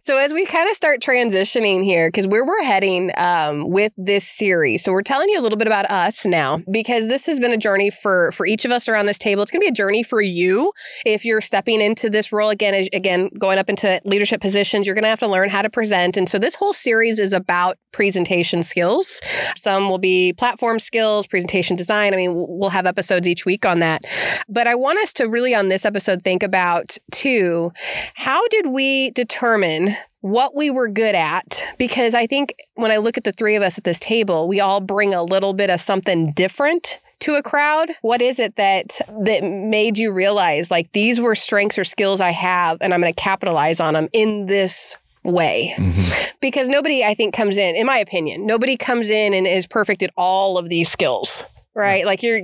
So 0.00 0.18
as 0.18 0.32
we 0.32 0.46
kind 0.46 0.68
of 0.68 0.74
start 0.74 1.00
transitioning 1.00 1.84
here, 1.84 2.08
because 2.08 2.26
where 2.26 2.44
we're 2.44 2.62
heading 2.64 3.10
um, 3.16 3.70
with 3.70 3.92
this 3.96 4.26
series, 4.28 4.84
so 4.84 4.92
we're 4.92 5.02
telling 5.02 5.28
you 5.28 5.40
a 5.40 5.42
little 5.42 5.58
bit 5.58 5.66
about 5.66 5.86
us 5.86 6.24
now, 6.26 6.60
because 6.70 7.08
this 7.08 7.26
has 7.26 7.38
been 7.40 7.52
a 7.52 7.56
journey 7.56 7.90
for 7.90 8.32
for 8.32 8.46
each 8.46 8.64
of 8.64 8.70
us 8.70 8.88
around 8.88 9.06
this 9.06 9.18
table. 9.18 9.42
It's 9.42 9.50
going 9.50 9.60
to 9.60 9.64
be 9.64 9.70
a 9.70 9.72
journey 9.72 10.02
for 10.02 10.20
you 10.20 10.72
if 11.06 11.24
you're 11.24 11.40
stepping 11.40 11.80
into 11.80 12.10
this 12.10 12.32
role 12.32 12.50
again. 12.50 12.74
as- 12.74 12.88
Again, 12.92 13.30
going 13.38 13.58
up 13.58 13.68
into 13.70 14.00
leadership 14.04 14.40
positions, 14.40 14.86
you're 14.86 14.94
going 14.94 15.04
to 15.04 15.08
have 15.08 15.18
to 15.20 15.26
learn 15.28 15.48
how 15.48 15.62
to 15.62 15.70
present. 15.70 16.16
And 16.16 16.28
so 16.28 16.38
this 16.38 16.54
whole 16.56 16.72
series 16.72 17.18
is 17.18 17.32
about 17.32 17.78
presentation 17.92 18.62
skills. 18.62 19.20
Some 19.56 19.88
will 19.88 19.98
be 19.98 20.32
platform 20.32 20.78
skills, 20.78 21.26
presentation 21.26 21.76
design. 21.76 22.12
I 22.12 22.16
mean, 22.16 22.32
we'll 22.34 22.70
have 22.70 22.86
episodes 22.86 23.26
each 23.28 23.44
week 23.46 23.64
on 23.66 23.78
that. 23.80 24.02
But 24.48 24.66
I 24.66 24.74
want 24.74 24.98
us 24.98 25.12
to 25.14 25.24
really 25.28 25.54
on 25.62 25.68
this 25.68 25.84
episode 25.84 26.22
think 26.22 26.42
about 26.42 26.98
too, 27.12 27.72
how 28.14 28.46
did 28.48 28.66
we 28.66 29.10
determine 29.10 29.94
what 30.20 30.56
we 30.56 30.70
were 30.70 30.88
good 30.88 31.14
at? 31.14 31.64
Because 31.78 32.14
I 32.14 32.26
think 32.26 32.54
when 32.74 32.90
I 32.90 32.96
look 32.96 33.16
at 33.16 33.22
the 33.22 33.32
three 33.32 33.54
of 33.54 33.62
us 33.62 33.78
at 33.78 33.84
this 33.84 34.00
table, 34.00 34.48
we 34.48 34.58
all 34.58 34.80
bring 34.80 35.14
a 35.14 35.22
little 35.22 35.52
bit 35.52 35.70
of 35.70 35.80
something 35.80 36.32
different 36.32 36.98
to 37.20 37.36
a 37.36 37.42
crowd. 37.42 37.90
What 38.00 38.20
is 38.20 38.40
it 38.40 38.56
that 38.56 39.00
that 39.24 39.44
made 39.44 39.98
you 39.98 40.12
realize 40.12 40.72
like 40.72 40.90
these 40.90 41.20
were 41.20 41.36
strengths 41.36 41.78
or 41.78 41.84
skills 41.84 42.20
i 42.20 42.30
have 42.30 42.78
and 42.80 42.92
i'm 42.92 43.00
going 43.00 43.12
to 43.12 43.20
capitalize 43.20 43.78
on 43.78 43.94
them 43.94 44.08
in 44.12 44.46
this 44.46 44.96
way? 45.22 45.72
Mm-hmm. 45.76 46.36
Because 46.40 46.68
nobody 46.68 47.04
i 47.04 47.14
think 47.14 47.32
comes 47.32 47.56
in 47.56 47.76
in 47.76 47.86
my 47.86 47.98
opinion 47.98 48.44
nobody 48.44 48.76
comes 48.76 49.08
in 49.08 49.32
and 49.32 49.46
is 49.46 49.68
perfect 49.68 50.02
at 50.02 50.10
all 50.16 50.58
of 50.58 50.68
these 50.68 50.90
skills 50.90 51.44
right? 51.74 52.04
Like 52.04 52.22
you're 52.22 52.40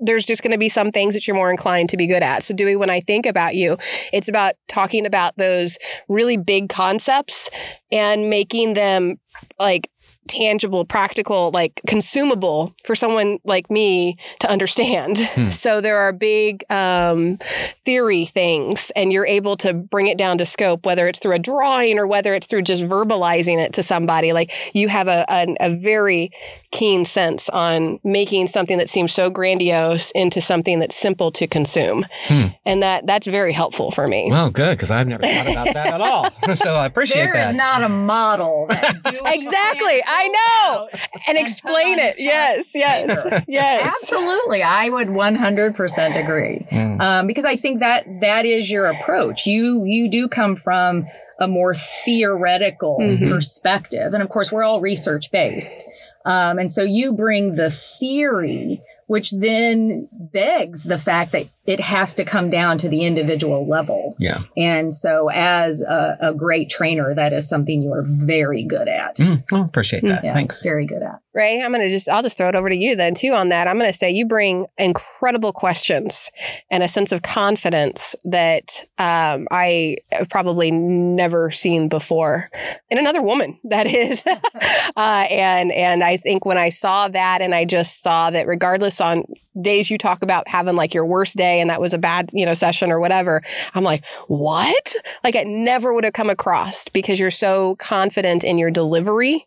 there's 0.00 0.26
just 0.26 0.42
going 0.42 0.52
to 0.52 0.58
be 0.58 0.68
some 0.68 0.90
things 0.90 1.14
that 1.14 1.26
you're 1.26 1.36
more 1.36 1.50
inclined 1.50 1.88
to 1.90 1.96
be 1.96 2.06
good 2.06 2.22
at. 2.22 2.42
So 2.42 2.54
dewey 2.56 2.76
when 2.76 2.90
i 2.90 3.00
think 3.00 3.26
about 3.26 3.54
you 3.54 3.76
it's 4.12 4.28
about 4.28 4.54
talking 4.68 5.06
about 5.06 5.36
those 5.36 5.78
really 6.08 6.36
big 6.36 6.68
concepts 6.68 7.48
and 7.92 8.28
making 8.28 8.74
them 8.74 9.16
like 9.58 9.90
tangible 10.28 10.84
practical 10.84 11.50
like 11.52 11.80
consumable 11.86 12.74
for 12.84 12.94
someone 12.94 13.38
like 13.44 13.70
me 13.70 14.16
to 14.40 14.50
understand 14.50 15.16
so 15.52 15.80
there 15.80 15.96
are 15.98 16.12
big 16.12 16.64
um, 16.70 17.36
theory 17.84 18.24
things 18.24 18.90
and 18.96 19.12
you're 19.12 19.26
able 19.26 19.56
to 19.56 19.72
bring 19.72 20.06
it 20.06 20.18
down 20.18 20.38
to 20.38 20.46
scope 20.46 20.84
whether 20.86 21.06
it's 21.08 21.18
through 21.18 21.34
a 21.34 21.38
drawing 21.38 21.98
or 21.98 22.06
whether 22.06 22.34
it's 22.34 22.46
through 22.46 22.62
just 22.62 22.82
verbalizing 22.82 23.58
it 23.64 23.72
to 23.72 23.82
somebody 23.82 24.32
like 24.32 24.50
you 24.74 24.88
have 24.88 25.08
a, 25.08 25.24
a, 25.28 25.56
a 25.60 25.76
very 25.76 26.30
keen 26.72 27.04
sense 27.04 27.48
on 27.50 27.98
making 28.04 28.46
something 28.46 28.78
that 28.78 28.88
seems 28.88 29.12
so 29.12 29.30
grandiose 29.30 30.10
into 30.12 30.40
something 30.40 30.78
that's 30.78 30.96
simple 30.96 31.30
to 31.30 31.46
consume 31.46 32.04
Hmm. 32.26 32.46
and 32.64 32.82
that 32.82 33.06
that's 33.06 33.26
very 33.26 33.52
helpful 33.52 33.90
for 33.90 34.06
me 34.06 34.28
Well, 34.30 34.50
good 34.50 34.76
because 34.76 34.90
I've 34.90 35.06
never 35.06 35.22
thought 35.22 35.50
about 35.50 35.74
that 35.74 35.92
at 35.94 36.00
all. 36.00 36.26
so 36.56 36.74
I 36.74 36.86
appreciate 36.86 37.24
There 37.24 37.28
is 37.28 37.32
that. 37.34 37.40
There 37.42 37.50
is 37.50 37.54
not 37.54 37.82
a 37.82 37.88
model. 37.88 38.66
that 38.70 38.96
Exactly, 39.26 40.02
can 40.02 40.02
I 40.16 40.28
know. 40.28 40.88
out 40.92 41.00
and 41.28 41.38
explain 41.38 41.98
it 41.98 42.16
yes 42.18 42.72
yes 42.74 43.44
yes 43.48 43.94
Absolutely, 44.02 44.62
I 44.62 44.88
would 44.88 45.08
100% 45.08 46.24
agree. 46.24 46.66
Mm. 46.72 47.00
Um, 47.00 47.26
because 47.26 47.44
I 47.44 47.56
think 47.56 47.80
that 47.80 48.04
that 48.20 48.44
is 48.46 48.70
your 48.70 48.86
approach. 48.86 49.46
You 49.46 49.84
you 49.84 50.10
do 50.10 50.28
come 50.28 50.56
from 50.56 51.06
a 51.38 51.46
more 51.46 51.74
theoretical 51.74 52.98
Mhm. 53.00 53.30
perspective, 53.30 54.14
and 54.14 54.22
of 54.22 54.28
course, 54.28 54.50
we're 54.50 54.62
all 54.64 54.80
research 54.80 55.30
based. 55.30 55.82
Um, 56.24 56.58
and 56.58 56.70
so 56.70 56.82
you 56.82 57.12
bring 57.14 57.52
the 57.54 57.70
theory, 57.70 58.80
which 59.06 59.30
then 59.30 60.08
begs 60.12 60.82
the 60.84 60.98
fact 60.98 61.32
that 61.32 61.46
it 61.66 61.80
has 61.80 62.14
to 62.14 62.24
come 62.24 62.50
down 62.50 62.78
to 62.78 62.88
the 62.88 63.04
individual 63.04 63.66
level. 63.66 64.16
Yeah. 64.18 64.44
And 64.56 64.94
so, 64.94 65.28
as 65.28 65.82
a, 65.82 66.16
a 66.20 66.34
great 66.34 66.70
trainer, 66.70 67.14
that 67.14 67.32
is 67.32 67.48
something 67.48 67.82
you 67.82 67.92
are 67.92 68.04
very 68.06 68.62
good 68.62 68.88
at. 68.88 69.16
Mm, 69.16 69.44
well, 69.50 69.62
appreciate 69.62 70.02
that. 70.04 70.24
Yeah, 70.24 70.34
Thanks. 70.34 70.62
very 70.62 70.86
good 70.86 71.02
at. 71.02 71.20
Rae, 71.36 71.60
I'm 71.60 71.70
going 71.70 71.84
to 71.84 71.90
just, 71.90 72.08
I'll 72.08 72.22
just 72.22 72.38
throw 72.38 72.48
it 72.48 72.54
over 72.54 72.70
to 72.70 72.74
you 72.74 72.96
then 72.96 73.14
too 73.14 73.32
on 73.32 73.50
that. 73.50 73.68
I'm 73.68 73.76
going 73.76 73.90
to 73.90 73.92
say 73.92 74.10
you 74.10 74.26
bring 74.26 74.66
incredible 74.78 75.52
questions 75.52 76.30
and 76.70 76.82
a 76.82 76.88
sense 76.88 77.12
of 77.12 77.20
confidence 77.20 78.16
that 78.24 78.84
um, 78.96 79.46
I 79.50 79.98
have 80.12 80.30
probably 80.30 80.70
never 80.70 81.50
seen 81.50 81.90
before 81.90 82.50
in 82.88 82.96
another 82.96 83.20
woman, 83.20 83.60
that 83.64 83.86
is. 83.86 84.24
uh, 84.96 85.26
and, 85.30 85.72
and 85.72 86.02
I 86.02 86.16
think 86.16 86.46
when 86.46 86.56
I 86.56 86.70
saw 86.70 87.08
that 87.08 87.42
and 87.42 87.54
I 87.54 87.66
just 87.66 88.02
saw 88.02 88.30
that 88.30 88.46
regardless 88.46 89.00
on 89.02 89.24
days 89.60 89.90
you 89.90 89.98
talk 89.98 90.22
about 90.22 90.48
having 90.48 90.76
like 90.76 90.94
your 90.94 91.06
worst 91.06 91.36
day 91.36 91.60
and 91.60 91.70
that 91.70 91.80
was 91.80 91.94
a 91.94 91.98
bad, 91.98 92.30
you 92.32 92.46
know, 92.46 92.54
session 92.54 92.90
or 92.90 93.00
whatever, 93.00 93.42
I'm 93.74 93.84
like, 93.84 94.04
what? 94.28 94.94
Like 95.24 95.36
I 95.36 95.44
never 95.44 95.92
would 95.92 96.04
have 96.04 96.12
come 96.12 96.30
across 96.30 96.88
because 96.88 97.18
you're 97.20 97.30
so 97.30 97.76
confident 97.76 98.44
in 98.44 98.58
your 98.58 98.70
delivery 98.70 99.46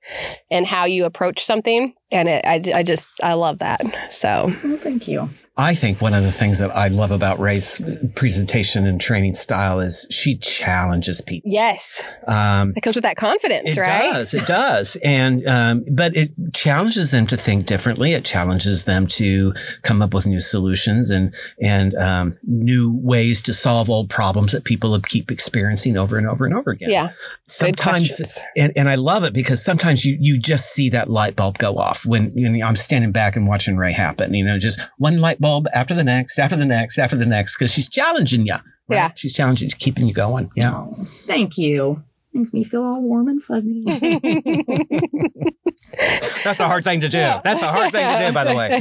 and 0.49 0.65
how 0.65 0.85
you 0.85 1.05
approach 1.05 1.43
something. 1.43 1.93
And 2.11 2.27
it, 2.27 2.45
I, 2.45 2.79
I 2.79 2.83
just, 2.83 3.09
I 3.21 3.33
love 3.33 3.59
that. 3.59 3.81
So, 4.11 4.53
Well, 4.63 4.77
thank 4.77 5.07
you. 5.07 5.29
I 5.59 5.75
think 5.75 5.99
one 5.99 6.13
of 6.13 6.23
the 6.23 6.31
things 6.31 6.59
that 6.59 6.71
I 6.73 6.87
love 6.87 7.11
about 7.11 7.37
Rae's 7.37 7.81
presentation 8.15 8.85
and 8.87 8.99
training 8.99 9.33
style 9.33 9.81
is 9.81 10.07
she 10.09 10.37
challenges 10.37 11.19
people. 11.19 11.51
yes, 11.51 12.01
Um, 12.27 12.71
it 12.77 12.81
comes 12.81 12.95
with 12.95 13.03
that 13.03 13.17
confidence, 13.17 13.75
it 13.75 13.81
right? 13.81 14.13
does. 14.13 14.33
It 14.33 14.47
does. 14.47 14.95
And, 15.03 15.45
um, 15.45 15.83
but 15.91 16.15
it 16.15 16.31
challenges 16.53 17.11
them 17.11 17.27
to 17.27 17.35
think 17.35 17.65
differently. 17.65 18.13
It 18.13 18.23
challenges 18.23 18.85
them 18.85 19.05
to 19.07 19.53
come 19.81 20.01
up 20.01 20.13
with 20.13 20.25
new 20.27 20.39
solutions 20.39 21.11
and, 21.11 21.35
and, 21.61 21.93
um, 21.95 22.37
new 22.43 22.97
ways 22.97 23.41
to 23.41 23.53
solve 23.53 23.89
old 23.89 24.09
problems 24.09 24.53
that 24.53 24.63
people 24.63 24.97
keep 25.01 25.29
experiencing 25.29 25.97
over 25.97 26.17
and 26.17 26.25
over 26.25 26.45
and 26.45 26.55
over 26.55 26.71
again. 26.71 26.89
Yeah. 26.89 27.09
Sometimes, 27.43 28.39
and, 28.55 28.71
and 28.77 28.87
I 28.87 28.95
love 28.95 29.25
it 29.25 29.33
because 29.33 29.61
sometimes 29.61 30.05
you, 30.05 30.17
you 30.21 30.37
just 30.39 30.71
see 30.71 30.89
that 30.91 31.09
light 31.09 31.35
bulb 31.35 31.57
go 31.57 31.77
off 31.77 32.05
when 32.05 32.31
you 32.37 32.47
know, 32.47 32.65
I'm 32.65 32.77
standing 32.77 33.11
back 33.11 33.35
and 33.35 33.45
watching 33.45 33.75
Rae 33.75 33.91
happen, 33.91 34.33
you 34.33 34.45
know, 34.45 34.57
just 34.57 34.79
one 34.97 35.19
light 35.19 35.41
bulb 35.41 35.48
after 35.73 35.93
the 35.93 36.03
next, 36.03 36.39
after 36.39 36.55
the 36.55 36.65
next, 36.65 36.97
after 36.97 37.15
the 37.15 37.25
next, 37.25 37.57
because 37.57 37.71
she's 37.71 37.89
challenging 37.89 38.45
you. 38.45 38.55
Yeah. 38.89 39.11
She's 39.15 39.33
challenging, 39.33 39.69
keeping 39.69 40.07
you 40.07 40.13
going. 40.13 40.49
Yeah. 40.55 40.75
Oh, 40.75 40.93
thank 41.25 41.57
you. 41.57 42.03
Makes 42.33 42.53
me 42.53 42.63
feel 42.63 42.83
all 42.83 43.01
warm 43.01 43.27
and 43.27 43.41
fuzzy. 43.41 43.83
That's 46.43 46.59
a 46.59 46.67
hard 46.67 46.83
thing 46.83 47.01
to 47.01 47.09
do. 47.09 47.17
That's 47.17 47.63
a 47.63 47.67
hard 47.67 47.91
thing 47.91 48.05
to 48.05 48.27
do, 48.27 48.33
by 48.33 48.43
the 48.43 48.55
way. 48.55 48.79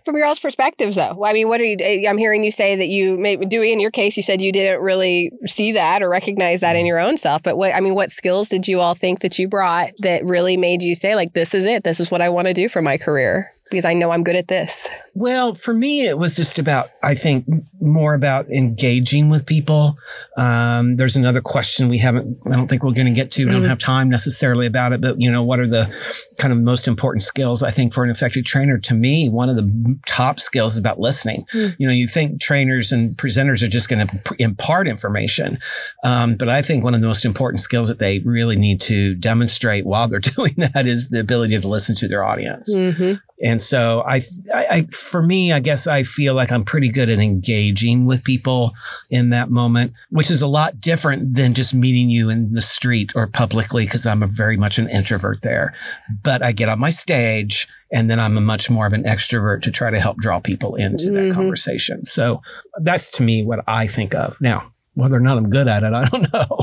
From 0.04 0.16
your 0.16 0.26
all's 0.26 0.38
perspectives, 0.38 0.94
though, 0.94 1.24
I 1.24 1.32
mean, 1.32 1.48
what 1.48 1.60
are 1.60 1.64
you? 1.64 1.76
eh, 1.80 2.08
I'm 2.08 2.18
hearing 2.18 2.44
you 2.44 2.52
say 2.52 2.76
that 2.76 2.86
you, 2.86 3.18
maybe 3.18 3.46
Dewey, 3.46 3.72
in 3.72 3.80
your 3.80 3.90
case, 3.90 4.16
you 4.16 4.22
said 4.22 4.40
you 4.40 4.52
didn't 4.52 4.80
really 4.80 5.32
see 5.44 5.72
that 5.72 6.04
or 6.04 6.08
recognize 6.08 6.60
that 6.60 6.76
in 6.76 6.86
your 6.86 7.00
own 7.00 7.16
self. 7.16 7.42
But 7.42 7.56
what, 7.56 7.74
I 7.74 7.80
mean, 7.80 7.96
what 7.96 8.12
skills 8.12 8.48
did 8.48 8.68
you 8.68 8.80
all 8.80 8.94
think 8.94 9.20
that 9.20 9.40
you 9.40 9.48
brought 9.48 9.90
that 9.98 10.24
really 10.24 10.56
made 10.56 10.82
you 10.84 10.94
say, 10.94 11.16
like, 11.16 11.32
this 11.32 11.52
is 11.52 11.64
it? 11.64 11.82
This 11.82 11.98
is 11.98 12.12
what 12.12 12.22
I 12.22 12.28
want 12.28 12.46
to 12.46 12.54
do 12.54 12.68
for 12.68 12.80
my 12.80 12.96
career? 12.96 13.52
because 13.70 13.84
I 13.84 13.94
know 13.94 14.10
I'm 14.10 14.22
good 14.22 14.36
at 14.36 14.48
this? 14.48 14.88
Well, 15.16 15.54
for 15.54 15.72
me, 15.72 16.06
it 16.06 16.18
was 16.18 16.36
just 16.36 16.58
about, 16.58 16.90
I 17.02 17.14
think, 17.14 17.46
more 17.80 18.12
about 18.12 18.50
engaging 18.50 19.30
with 19.30 19.46
people. 19.46 19.96
Um, 20.36 20.96
there's 20.96 21.16
another 21.16 21.40
question 21.40 21.88
we 21.88 21.96
haven't, 21.96 22.38
I 22.44 22.50
don't 22.50 22.68
think 22.68 22.82
we're 22.82 22.92
going 22.92 23.06
to 23.06 23.14
get 23.14 23.30
to. 23.32 23.46
We 23.46 23.50
don't 23.50 23.64
have 23.64 23.78
time 23.78 24.10
necessarily 24.10 24.66
about 24.66 24.92
it, 24.92 25.00
but, 25.00 25.18
you 25.18 25.32
know, 25.32 25.42
what 25.42 25.58
are 25.58 25.66
the 25.66 25.90
kind 26.38 26.52
of 26.52 26.60
most 26.60 26.86
important 26.86 27.22
skills, 27.22 27.62
I 27.62 27.70
think, 27.70 27.94
for 27.94 28.04
an 28.04 28.10
effective 28.10 28.44
trainer? 28.44 28.76
To 28.76 28.94
me, 28.94 29.30
one 29.30 29.48
of 29.48 29.56
the 29.56 29.98
top 30.04 30.38
skills 30.38 30.74
is 30.74 30.80
about 30.80 31.00
listening. 31.00 31.46
Hmm. 31.50 31.68
You 31.78 31.86
know, 31.86 31.94
you 31.94 32.08
think 32.08 32.38
trainers 32.38 32.92
and 32.92 33.16
presenters 33.16 33.62
are 33.62 33.68
just 33.68 33.88
going 33.88 34.06
to 34.06 34.34
impart 34.38 34.86
information. 34.86 35.58
Um, 36.04 36.36
but 36.36 36.50
I 36.50 36.60
think 36.60 36.84
one 36.84 36.94
of 36.94 37.00
the 37.00 37.06
most 37.06 37.24
important 37.24 37.60
skills 37.60 37.88
that 37.88 38.00
they 38.00 38.18
really 38.18 38.56
need 38.56 38.82
to 38.82 39.14
demonstrate 39.14 39.86
while 39.86 40.08
they're 40.08 40.20
doing 40.36 40.52
that 40.58 40.84
is 40.84 41.08
the 41.08 41.20
ability 41.20 41.58
to 41.58 41.68
listen 41.68 41.94
to 41.94 42.06
their 42.06 42.22
audience. 42.22 42.76
Mm-hmm. 42.76 43.14
And 43.42 43.60
so 43.60 44.02
I, 44.06 44.22
I, 44.54 44.66
I, 44.70 44.86
for 45.10 45.22
me, 45.22 45.52
I 45.52 45.60
guess 45.60 45.86
I 45.86 46.02
feel 46.02 46.34
like 46.34 46.50
I'm 46.52 46.64
pretty 46.64 46.90
good 46.90 47.08
at 47.08 47.18
engaging 47.18 48.06
with 48.06 48.24
people 48.24 48.72
in 49.10 49.30
that 49.30 49.50
moment, 49.50 49.92
which 50.10 50.30
is 50.30 50.42
a 50.42 50.46
lot 50.46 50.80
different 50.80 51.34
than 51.34 51.54
just 51.54 51.74
meeting 51.74 52.10
you 52.10 52.28
in 52.28 52.52
the 52.52 52.60
street 52.62 53.12
or 53.14 53.26
publicly 53.26 53.84
because 53.84 54.04
I'm 54.06 54.22
a 54.22 54.26
very 54.26 54.56
much 54.56 54.78
an 54.78 54.88
introvert 54.88 55.42
there. 55.42 55.74
But 56.22 56.42
I 56.42 56.52
get 56.52 56.68
on 56.68 56.78
my 56.78 56.90
stage 56.90 57.68
and 57.92 58.10
then 58.10 58.18
I'm 58.18 58.36
a 58.36 58.40
much 58.40 58.68
more 58.68 58.86
of 58.86 58.92
an 58.92 59.04
extrovert 59.04 59.62
to 59.62 59.70
try 59.70 59.90
to 59.90 60.00
help 60.00 60.16
draw 60.18 60.40
people 60.40 60.74
into 60.74 61.10
that 61.12 61.20
Mhm. 61.24 61.34
conversation. 61.34 62.04
So 62.04 62.42
that's 62.82 63.10
to 63.12 63.22
me 63.22 63.44
what 63.44 63.60
I 63.68 63.86
think 63.86 64.14
of. 64.14 64.40
Now, 64.40 64.72
whether 64.94 65.16
or 65.16 65.20
not 65.20 65.36
I'm 65.38 65.50
good 65.50 65.68
at 65.68 65.82
it, 65.84 65.92
I 65.92 66.04
don't 66.04 66.32
know. 66.32 66.60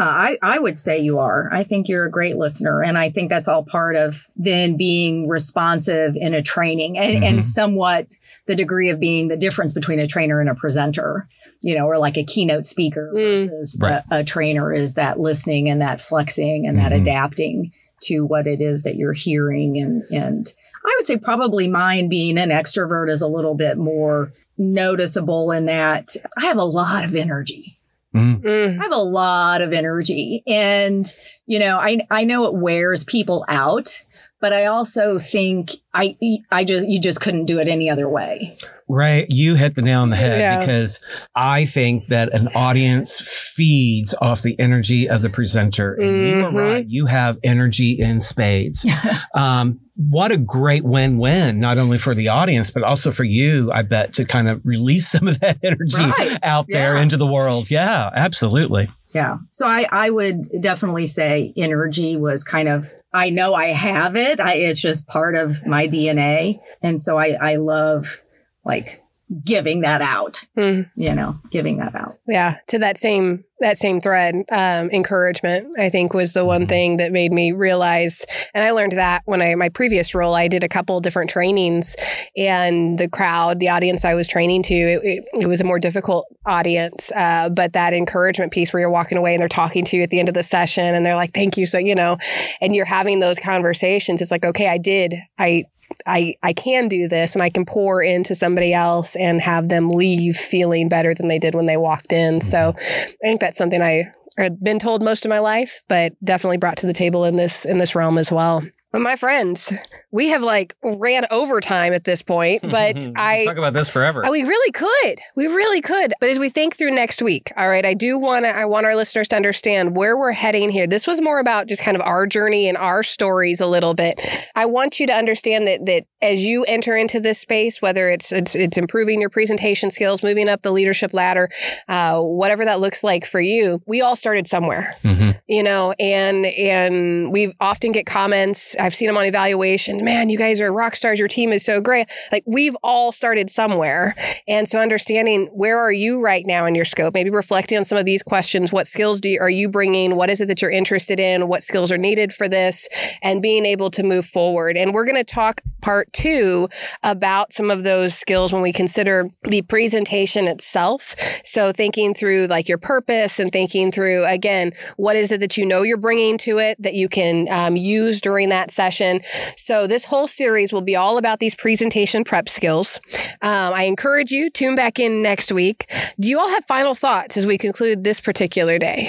Yeah, 0.00 0.06
I, 0.08 0.38
I 0.42 0.58
would 0.58 0.78
say 0.78 0.98
you 0.98 1.18
are. 1.18 1.48
I 1.52 1.62
think 1.64 1.88
you're 1.88 2.06
a 2.06 2.10
great 2.10 2.36
listener. 2.36 2.82
And 2.82 2.96
I 2.96 3.10
think 3.10 3.28
that's 3.28 3.48
all 3.48 3.64
part 3.64 3.96
of 3.96 4.26
then 4.36 4.76
being 4.76 5.28
responsive 5.28 6.16
in 6.16 6.32
a 6.34 6.42
training 6.42 6.96
and, 6.98 7.22
Mhm. 7.22 7.28
and 7.28 7.46
somewhat 7.46 8.06
the 8.46 8.56
degree 8.56 8.88
of 8.88 8.98
being 8.98 9.28
the 9.28 9.36
difference 9.36 9.72
between 9.72 10.00
a 10.00 10.06
trainer 10.06 10.40
and 10.40 10.48
a 10.48 10.54
presenter, 10.54 11.28
you 11.60 11.76
know, 11.76 11.84
or 11.86 11.98
like 11.98 12.16
a 12.16 12.24
keynote 12.24 12.64
speaker 12.66 13.12
Mm. 13.14 13.20
versus 13.20 13.78
Right. 13.80 14.02
a, 14.10 14.20
a 14.20 14.24
trainer 14.24 14.72
is 14.72 14.94
that 14.94 15.20
listening 15.20 15.68
and 15.68 15.80
that 15.82 16.00
flexing 16.00 16.66
and 16.66 16.78
that 16.78 16.92
Mhm. 16.92 17.00
adapting 17.02 17.72
to 18.04 18.24
what 18.24 18.46
it 18.46 18.62
is 18.62 18.82
that 18.84 18.96
you're 18.96 19.12
hearing. 19.12 19.76
And, 19.78 20.02
and 20.10 20.46
I 20.84 20.96
would 20.98 21.04
say 21.06 21.18
probably 21.18 21.68
mine 21.68 22.08
being 22.08 22.38
an 22.38 22.48
extrovert 22.48 23.10
is 23.10 23.20
a 23.20 23.28
little 23.28 23.54
bit 23.54 23.76
more 23.76 24.32
noticeable 24.56 25.52
in 25.52 25.66
that 25.66 26.16
I 26.38 26.46
have 26.46 26.56
a 26.56 26.64
lot 26.64 27.04
of 27.04 27.14
energy. 27.14 27.76
Mm. 28.14 28.78
I 28.80 28.82
have 28.82 28.92
a 28.92 28.96
lot 28.96 29.62
of 29.62 29.72
energy 29.72 30.42
and 30.46 31.06
you 31.46 31.58
know 31.60 31.78
I 31.78 32.00
I 32.10 32.24
know 32.24 32.46
it 32.46 32.54
wears 32.54 33.04
people 33.04 33.44
out 33.48 34.04
but 34.40 34.52
I 34.52 34.66
also 34.66 35.18
think 35.18 35.70
I 35.94 36.16
I 36.50 36.64
just 36.64 36.88
you 36.88 37.00
just 37.00 37.20
couldn't 37.20 37.44
do 37.44 37.60
it 37.60 37.68
any 37.68 37.88
other 37.90 38.08
way. 38.08 38.56
Right. 38.88 39.26
You 39.28 39.54
hit 39.54 39.76
the 39.76 39.82
nail 39.82 40.00
on 40.00 40.10
the 40.10 40.16
head 40.16 40.40
Yeah. 40.40 40.58
because 40.58 40.98
I 41.36 41.66
think 41.66 42.08
that 42.08 42.34
an 42.34 42.48
audience 42.56 43.20
feeds 43.60 44.14
off 44.22 44.40
the 44.40 44.58
energy 44.58 45.06
of 45.06 45.20
the 45.20 45.28
presenter. 45.28 45.92
And 45.92 46.06
you 46.26 46.34
Mhm. 46.36 46.44
are 46.44 46.56
right. 46.56 46.86
You 46.88 47.04
have 47.06 47.36
energy 47.44 47.90
in 48.00 48.20
spades. 48.20 48.86
um, 49.34 49.80
what 49.96 50.32
a 50.32 50.38
great 50.38 50.82
win 50.82 51.18
win, 51.18 51.60
not 51.60 51.76
only 51.76 51.98
for 51.98 52.14
the 52.14 52.28
audience, 52.28 52.70
but 52.70 52.82
also 52.82 53.12
for 53.12 53.24
you, 53.24 53.70
I 53.70 53.82
bet, 53.82 54.14
to 54.14 54.24
kind 54.24 54.48
of 54.48 54.62
release 54.64 55.08
some 55.08 55.28
of 55.28 55.38
that 55.40 55.58
energy 55.62 56.02
Right. 56.02 56.38
out 56.42 56.64
there 56.70 56.96
into 56.96 57.18
the 57.18 57.26
world. 57.26 57.70
Yeah, 57.70 58.08
absolutely. 58.14 58.88
Yeah. 59.14 59.36
So 59.50 59.66
I 59.68 59.86
I 59.90 60.08
would 60.08 60.62
definitely 60.62 61.06
say 61.06 61.52
energy 61.54 62.16
was 62.16 62.44
kind 62.44 62.68
of 62.68 62.86
I 63.12 63.28
know 63.28 63.52
I 63.54 63.72
have 63.72 64.16
it. 64.16 64.40
I 64.40 64.54
it's 64.54 64.80
just 64.80 65.06
part 65.06 65.36
of 65.36 65.66
my 65.66 65.86
DNA 65.86 66.60
and 66.82 66.98
so 66.98 67.18
I 67.18 67.36
I 67.38 67.56
love 67.56 68.22
like 68.64 69.02
giving 69.44 69.80
that 69.82 70.02
out, 70.02 70.44
Mm. 70.58 70.90
you 70.96 71.14
know, 71.14 71.36
giving 71.50 71.76
that 71.76 71.94
out. 71.94 72.18
Yeah, 72.26 72.56
to 72.68 72.78
that 72.80 72.98
same 72.98 73.44
that 73.62 73.76
same 73.76 74.00
thread, 74.00 74.36
um, 74.50 74.88
encouragement 74.90 75.68
I 75.78 75.90
think 75.90 76.14
was 76.14 76.32
the 76.32 76.46
one 76.46 76.64
Mhm. 76.64 76.68
thing 76.70 76.96
that 76.96 77.12
made 77.12 77.30
me 77.30 77.52
realize, 77.52 78.24
and 78.54 78.64
I 78.64 78.70
learned 78.70 78.92
that 78.92 79.20
when 79.26 79.42
I 79.42 79.54
my 79.54 79.68
previous 79.68 80.14
role, 80.14 80.34
I 80.34 80.48
did 80.48 80.64
a 80.64 80.68
couple 80.68 80.98
different 81.00 81.28
trainings, 81.30 81.94
and 82.38 82.98
the 82.98 83.06
crowd, 83.08 83.60
the 83.60 83.68
audience 83.68 84.04
I 84.04 84.14
was 84.14 84.26
training 84.28 84.62
to, 84.64 84.74
it, 84.74 85.00
it, 85.04 85.24
it 85.42 85.46
was 85.46 85.60
a 85.60 85.64
more 85.64 85.78
difficult 85.78 86.24
audience, 86.46 87.12
uh, 87.14 87.50
but 87.50 87.74
that 87.74 87.92
encouragement 87.92 88.50
piece 88.50 88.72
where 88.72 88.80
you're 88.80 88.90
walking 88.90 89.18
away 89.18 89.34
and 89.34 89.42
they're 89.42 89.48
talking 89.48 89.84
to 89.84 89.96
you 89.98 90.02
at 90.02 90.08
the 90.10 90.18
end 90.18 90.28
of 90.28 90.34
the 90.34 90.42
session, 90.42 90.94
and 90.94 91.04
they're 91.04 91.16
like, 91.16 91.34
"Thank 91.34 91.58
you," 91.58 91.66
so 91.66 91.76
you 91.76 91.94
know, 91.94 92.16
and 92.62 92.74
you're 92.74 92.86
having 92.86 93.20
those 93.20 93.38
conversations. 93.38 94.22
It's 94.22 94.30
like, 94.30 94.44
okay, 94.46 94.68
I 94.68 94.78
did, 94.78 95.16
I 95.38 95.64
I 96.06 96.34
I 96.42 96.52
can 96.52 96.88
do 96.88 97.08
this 97.08 97.34
and 97.34 97.42
I 97.42 97.50
can 97.50 97.64
pour 97.64 98.02
into 98.02 98.34
somebody 98.34 98.72
else 98.72 99.16
and 99.16 99.40
have 99.40 99.68
them 99.68 99.88
leave 99.88 100.36
feeling 100.36 100.88
better 100.88 101.14
than 101.14 101.28
they 101.28 101.38
did 101.38 101.54
when 101.54 101.66
they 101.66 101.76
walked 101.76 102.12
in. 102.12 102.40
So 102.40 102.56
mm-hmm. 102.56 103.10
I 103.22 103.28
think 103.28 103.40
that's 103.40 103.58
something 103.58 103.82
I 103.82 104.12
I've 104.38 104.62
been 104.62 104.78
told 104.78 105.02
most 105.02 105.24
of 105.24 105.28
my 105.28 105.40
life, 105.40 105.82
but 105.88 106.12
definitely 106.24 106.56
brought 106.56 106.78
to 106.78 106.86
the 106.86 106.92
table 106.92 107.24
in 107.24 107.36
this 107.36 107.64
in 107.64 107.78
this 107.78 107.94
realm 107.94 108.18
as 108.18 108.32
well. 108.32 108.62
But 108.92 109.02
my 109.02 109.14
friends, 109.16 109.72
we 110.10 110.30
have 110.30 110.42
like 110.42 110.74
ran 110.82 111.24
overtime 111.30 111.92
at 111.92 112.04
this 112.04 112.22
point, 112.22 112.62
but 112.68 113.06
I 113.16 113.44
talk 113.44 113.56
about 113.56 113.72
this 113.72 113.88
forever. 113.88 114.22
Oh, 114.26 114.30
we 114.32 114.42
really 114.42 114.72
could. 114.72 115.20
We 115.36 115.46
really 115.46 115.80
could. 115.80 116.12
But 116.20 116.30
as 116.30 116.38
we 116.40 116.48
think 116.48 116.76
through 116.76 116.90
next 116.90 117.22
week, 117.22 117.52
all 117.56 117.68
right, 117.68 117.86
I 117.86 117.94
do 117.94 118.18
want 118.18 118.46
to, 118.46 118.50
I 118.56 118.64
want 118.64 118.86
our 118.86 118.96
listeners 118.96 119.28
to 119.28 119.36
understand 119.36 119.96
where 119.96 120.16
we're 120.16 120.32
heading 120.32 120.70
here. 120.70 120.86
This 120.88 121.06
was 121.06 121.22
more 121.22 121.38
about 121.38 121.68
just 121.68 121.82
kind 121.84 121.96
of 121.96 122.02
our 122.02 122.26
journey 122.26 122.68
and 122.68 122.76
our 122.76 123.02
stories 123.04 123.60
a 123.60 123.66
little 123.66 123.94
bit. 123.94 124.20
I 124.56 124.66
want 124.66 124.98
you 124.98 125.06
to 125.06 125.12
understand 125.12 125.68
that, 125.68 125.86
that 125.86 126.04
as 126.20 126.42
you 126.44 126.64
enter 126.66 126.96
into 126.96 127.20
this 127.20 127.38
space, 127.38 127.80
whether 127.80 128.10
it's, 128.10 128.32
it's, 128.32 128.54
it's 128.56 128.76
improving 128.76 129.20
your 129.20 129.30
presentation 129.30 129.90
skills, 129.90 130.22
moving 130.22 130.48
up 130.48 130.62
the 130.62 130.72
leadership 130.72 131.14
ladder, 131.14 131.48
uh, 131.88 132.20
whatever 132.20 132.64
that 132.64 132.80
looks 132.80 133.04
like 133.04 133.24
for 133.24 133.40
you, 133.40 133.80
we 133.86 134.00
all 134.00 134.16
started 134.16 134.46
somewhere 134.46 134.94
Mhm. 135.04 135.38
you 135.48 135.62
know 135.62 135.94
and 135.98 136.44
and 136.46 137.32
we 137.32 137.54
often 137.60 137.92
get 137.92 138.06
comments 138.06 138.74
i've 138.80 138.94
seen 138.94 139.06
them 139.06 139.16
on 139.16 139.26
evaluation. 139.26 140.04
Man 140.04 140.28
you 140.28 140.38
guys 140.38 140.60
are 140.60 140.72
rock 140.72 140.96
stars. 140.96 141.18
Your 141.18 141.28
team 141.28 141.50
is 141.50 141.64
so 141.64 141.80
great. 141.80 142.10
Like 142.32 142.44
we've 142.46 142.76
all 142.82 143.12
started 143.12 143.50
somewhere. 143.50 144.14
And 144.48 144.68
so 144.68 144.78
understanding 144.78 145.46
where 145.52 145.78
are 145.78 145.92
you 145.92 146.20
right 146.20 146.44
now 146.46 146.66
in 146.66 146.74
your 146.74 146.84
scope 146.84 147.14
maybe 147.14 147.30
reflecting 147.30 147.78
on 147.78 147.84
some 147.84 147.98
of 147.98 148.04
these 148.04 148.22
questions. 148.22 148.72
What 148.72 148.86
skills 148.86 149.20
do 149.20 149.28
you, 149.28 149.40
are 149.40 149.50
you 149.50 149.68
bringing? 149.68 150.16
What 150.16 150.30
is 150.30 150.40
it 150.40 150.48
that 150.48 150.62
you're 150.62 150.70
interested 150.70 151.20
in? 151.20 151.48
What 151.48 151.62
skills 151.62 151.92
are 151.92 151.98
needed 151.98 152.32
for 152.32 152.48
this? 152.48 152.88
And 153.22 153.42
being 153.42 153.66
able 153.66 153.90
to 153.90 154.02
move 154.02 154.24
forward. 154.24 154.76
And 154.76 154.94
we're 154.94 155.04
going 155.04 155.16
to 155.16 155.24
talk 155.24 155.60
part 155.80 156.12
two 156.12 156.68
about 157.02 157.52
some 157.52 157.70
of 157.70 157.84
those 157.84 158.14
skills 158.14 158.52
when 158.52 158.62
we 158.62 158.72
consider 158.72 159.30
the 159.44 159.62
presentation 159.62 160.46
itself. 160.46 161.14
So 161.44 161.72
thinking 161.72 162.14
through 162.14 162.46
like 162.46 162.68
your 162.68 162.78
purpose 162.78 163.38
and 163.38 163.50
thinking 163.50 163.90
through 163.90 164.26
again 164.26 164.72
what 164.96 165.16
is 165.16 165.32
it 165.32 165.40
that 165.40 165.56
you 165.56 165.66
know 165.66 165.82
you're 165.82 165.96
bringing 165.96 166.38
to 166.38 166.58
it 166.58 166.80
that 166.82 166.94
you 166.94 167.08
can 167.08 167.48
um, 167.50 167.76
use 167.76 168.20
during 168.20 168.50
that 168.50 168.69
session? 168.70 169.20
So, 169.56 169.86
this 169.86 170.04
whole 170.06 170.26
series 170.26 170.72
will 170.72 170.80
be 170.82 170.96
all 170.96 171.18
about 171.18 171.38
these 171.38 171.54
presentation 171.54 172.24
prep 172.24 172.48
skills. 172.48 173.00
Um, 173.42 173.72
I 173.74 173.84
encourage 173.84 174.30
you, 174.30 174.50
to 174.50 174.50
tune 174.50 174.74
back 174.74 174.98
in 174.98 175.22
next 175.22 175.50
week. 175.52 175.90
Do 176.18 176.28
you 176.28 176.38
all 176.38 176.48
have 176.50 176.64
final 176.64 176.94
thoughts 176.94 177.36
as 177.36 177.46
we 177.46 177.58
conclude 177.58 178.04
this 178.04 178.20
particular 178.20 178.78
day? 178.78 179.08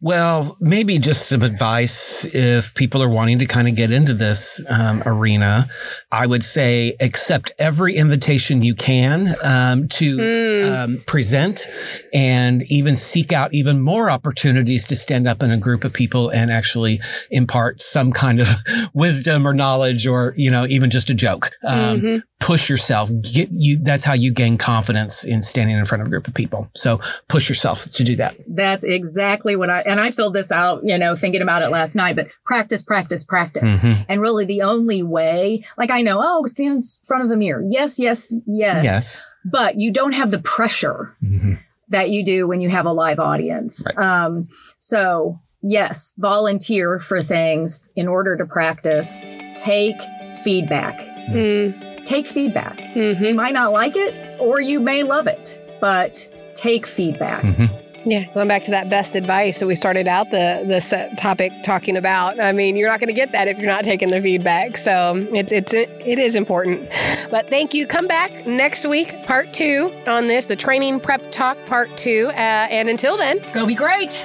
Well, 0.00 0.56
maybe 0.60 0.98
just 0.98 1.28
some 1.28 1.42
advice 1.42 2.24
if 2.34 2.74
people 2.74 3.02
are 3.02 3.08
wanting 3.08 3.38
to 3.40 3.46
kind 3.46 3.68
of 3.68 3.74
get 3.74 3.90
into 3.90 4.14
this 4.14 4.62
um, 4.68 5.02
arena. 5.06 5.68
I 6.10 6.26
would 6.26 6.42
say 6.44 6.96
accept 7.00 7.52
every 7.58 7.94
invitation 7.96 8.62
you 8.62 8.74
can 8.74 9.34
um, 9.44 9.88
to 9.88 10.12
Mm. 10.22 10.72
um, 10.84 11.02
present 11.06 11.66
and 12.12 12.62
even 12.70 12.96
seek 12.96 13.32
out 13.32 13.52
even 13.52 13.80
more 13.80 14.10
opportunities 14.10 14.86
to 14.86 14.96
stand 14.96 15.26
up 15.26 15.42
in 15.42 15.50
a 15.50 15.56
group 15.56 15.84
of 15.84 15.92
people 15.92 16.28
and 16.30 16.50
actually 16.50 17.00
impart 17.30 17.80
some 17.82 18.12
kind 18.12 18.40
of 18.40 18.48
wisdom 19.02 19.46
or 19.46 19.52
knowledge 19.52 20.06
or, 20.06 20.32
you 20.36 20.50
know, 20.50 20.64
even 20.66 20.88
just 20.90 21.10
a 21.10 21.14
joke. 21.14 21.50
Um, 21.64 22.00
Mhm. 22.00 22.22
Push 22.40 22.68
yourself. 22.68 23.08
Get 23.34 23.48
you. 23.52 23.78
That's 23.78 24.04
how 24.04 24.14
you 24.14 24.32
gain 24.32 24.58
confidence 24.58 25.24
in 25.24 25.42
standing 25.42 25.76
in 25.76 25.84
front 25.84 26.02
of 26.02 26.06
a 26.08 26.10
group 26.10 26.26
of 26.26 26.34
people. 26.34 26.68
So 26.74 27.00
push 27.28 27.48
yourself 27.48 27.84
to 27.98 28.02
do 28.04 28.16
that. 28.16 28.34
That's 28.48 28.82
exactly 28.84 29.54
what 29.54 29.70
I 29.70 29.80
and 29.82 30.00
I 30.00 30.10
filled 30.10 30.34
this 30.34 30.50
out, 30.50 30.80
you 30.84 30.98
know, 30.98 31.14
thinking 31.14 31.42
about 31.42 31.62
it 31.62 31.68
last 31.70 31.94
night, 31.94 32.16
but 32.16 32.26
practice, 32.44 32.82
practice, 32.82 33.22
practice. 33.22 33.84
Mhm. 33.84 34.06
And 34.08 34.20
really 34.20 34.44
the 34.44 34.62
only 34.62 35.02
way, 35.04 35.64
like 35.78 35.90
I 35.90 36.02
know, 36.02 36.20
oh, 36.22 36.44
stand 36.46 36.74
in 36.76 36.82
front 37.04 37.24
of 37.24 37.30
a 37.30 37.36
mirror. 37.36 37.62
Yes, 37.68 37.98
yes, 37.98 38.34
yes. 38.46 38.82
Yes. 38.84 39.22
But 39.44 39.78
you 39.78 39.92
don't 39.92 40.12
have 40.20 40.30
the 40.32 40.38
pressure 40.40 41.14
Mhm. 41.24 41.58
that 41.90 42.10
you 42.10 42.24
do 42.24 42.48
when 42.48 42.60
you 42.60 42.70
have 42.70 42.86
a 42.86 42.92
live 42.92 43.20
audience. 43.20 43.84
Right. 43.86 44.04
Um, 44.04 44.48
so 44.80 45.38
yes, 45.62 46.12
volunteer 46.18 46.98
for 46.98 47.22
things 47.22 47.88
in 47.96 48.08
order 48.08 48.36
to 48.36 48.44
practice. 48.46 49.24
Take 49.54 49.96
feedback. 50.44 50.98
Mm, 51.28 52.04
Take 52.04 52.26
feedback. 52.26 52.76
mhm. 52.78 53.20
You 53.28 53.34
might 53.34 53.52
not 53.54 53.72
like 53.72 53.96
it 53.96 54.14
or 54.40 54.60
you 54.60 54.80
may 54.80 55.02
love 55.04 55.26
it, 55.28 55.60
but 55.80 56.28
take 56.54 56.84
feedback. 56.86 57.42
Mhm. 57.42 57.70
Yeah, 58.04 58.24
going 58.34 58.48
back 58.48 58.62
to 58.64 58.72
that 58.72 58.90
best 58.90 59.14
advice 59.14 59.60
that 59.60 59.68
we 59.68 59.76
started 59.76 60.08
out 60.08 60.32
the 60.32 60.64
the 60.66 60.80
set 60.80 61.16
topic 61.16 61.52
talking 61.62 61.96
about. 61.96 62.40
I 62.40 62.50
mean, 62.50 62.74
you're 62.76 62.88
not 62.88 62.98
going 62.98 63.06
to 63.06 63.12
get 63.14 63.30
that 63.30 63.46
if 63.46 63.58
you're 63.60 63.70
not 63.70 63.84
taking 63.84 64.10
the 64.10 64.20
feedback. 64.20 64.76
So 64.76 65.24
it's 65.32 65.52
it's 65.52 65.72
it 65.72 66.18
is 66.18 66.34
important. 66.34 66.88
But 67.30 67.48
thank 67.48 67.72
you. 67.72 67.86
Come 67.86 68.08
back 68.08 68.44
next 68.44 68.84
week, 68.84 69.24
part 69.26 69.52
two 69.52 69.92
on 70.08 70.26
this, 70.26 70.46
the 70.46 70.56
training 70.56 70.98
prep 70.98 71.30
talk 71.30 71.56
part 71.66 71.96
two. 71.96 72.30
Uh, 72.30 72.66
and 72.70 72.88
until 72.88 73.16
then, 73.16 73.38
Go 73.54 73.64
be 73.66 73.76
great. 73.76 74.24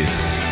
Peace. 0.00 0.49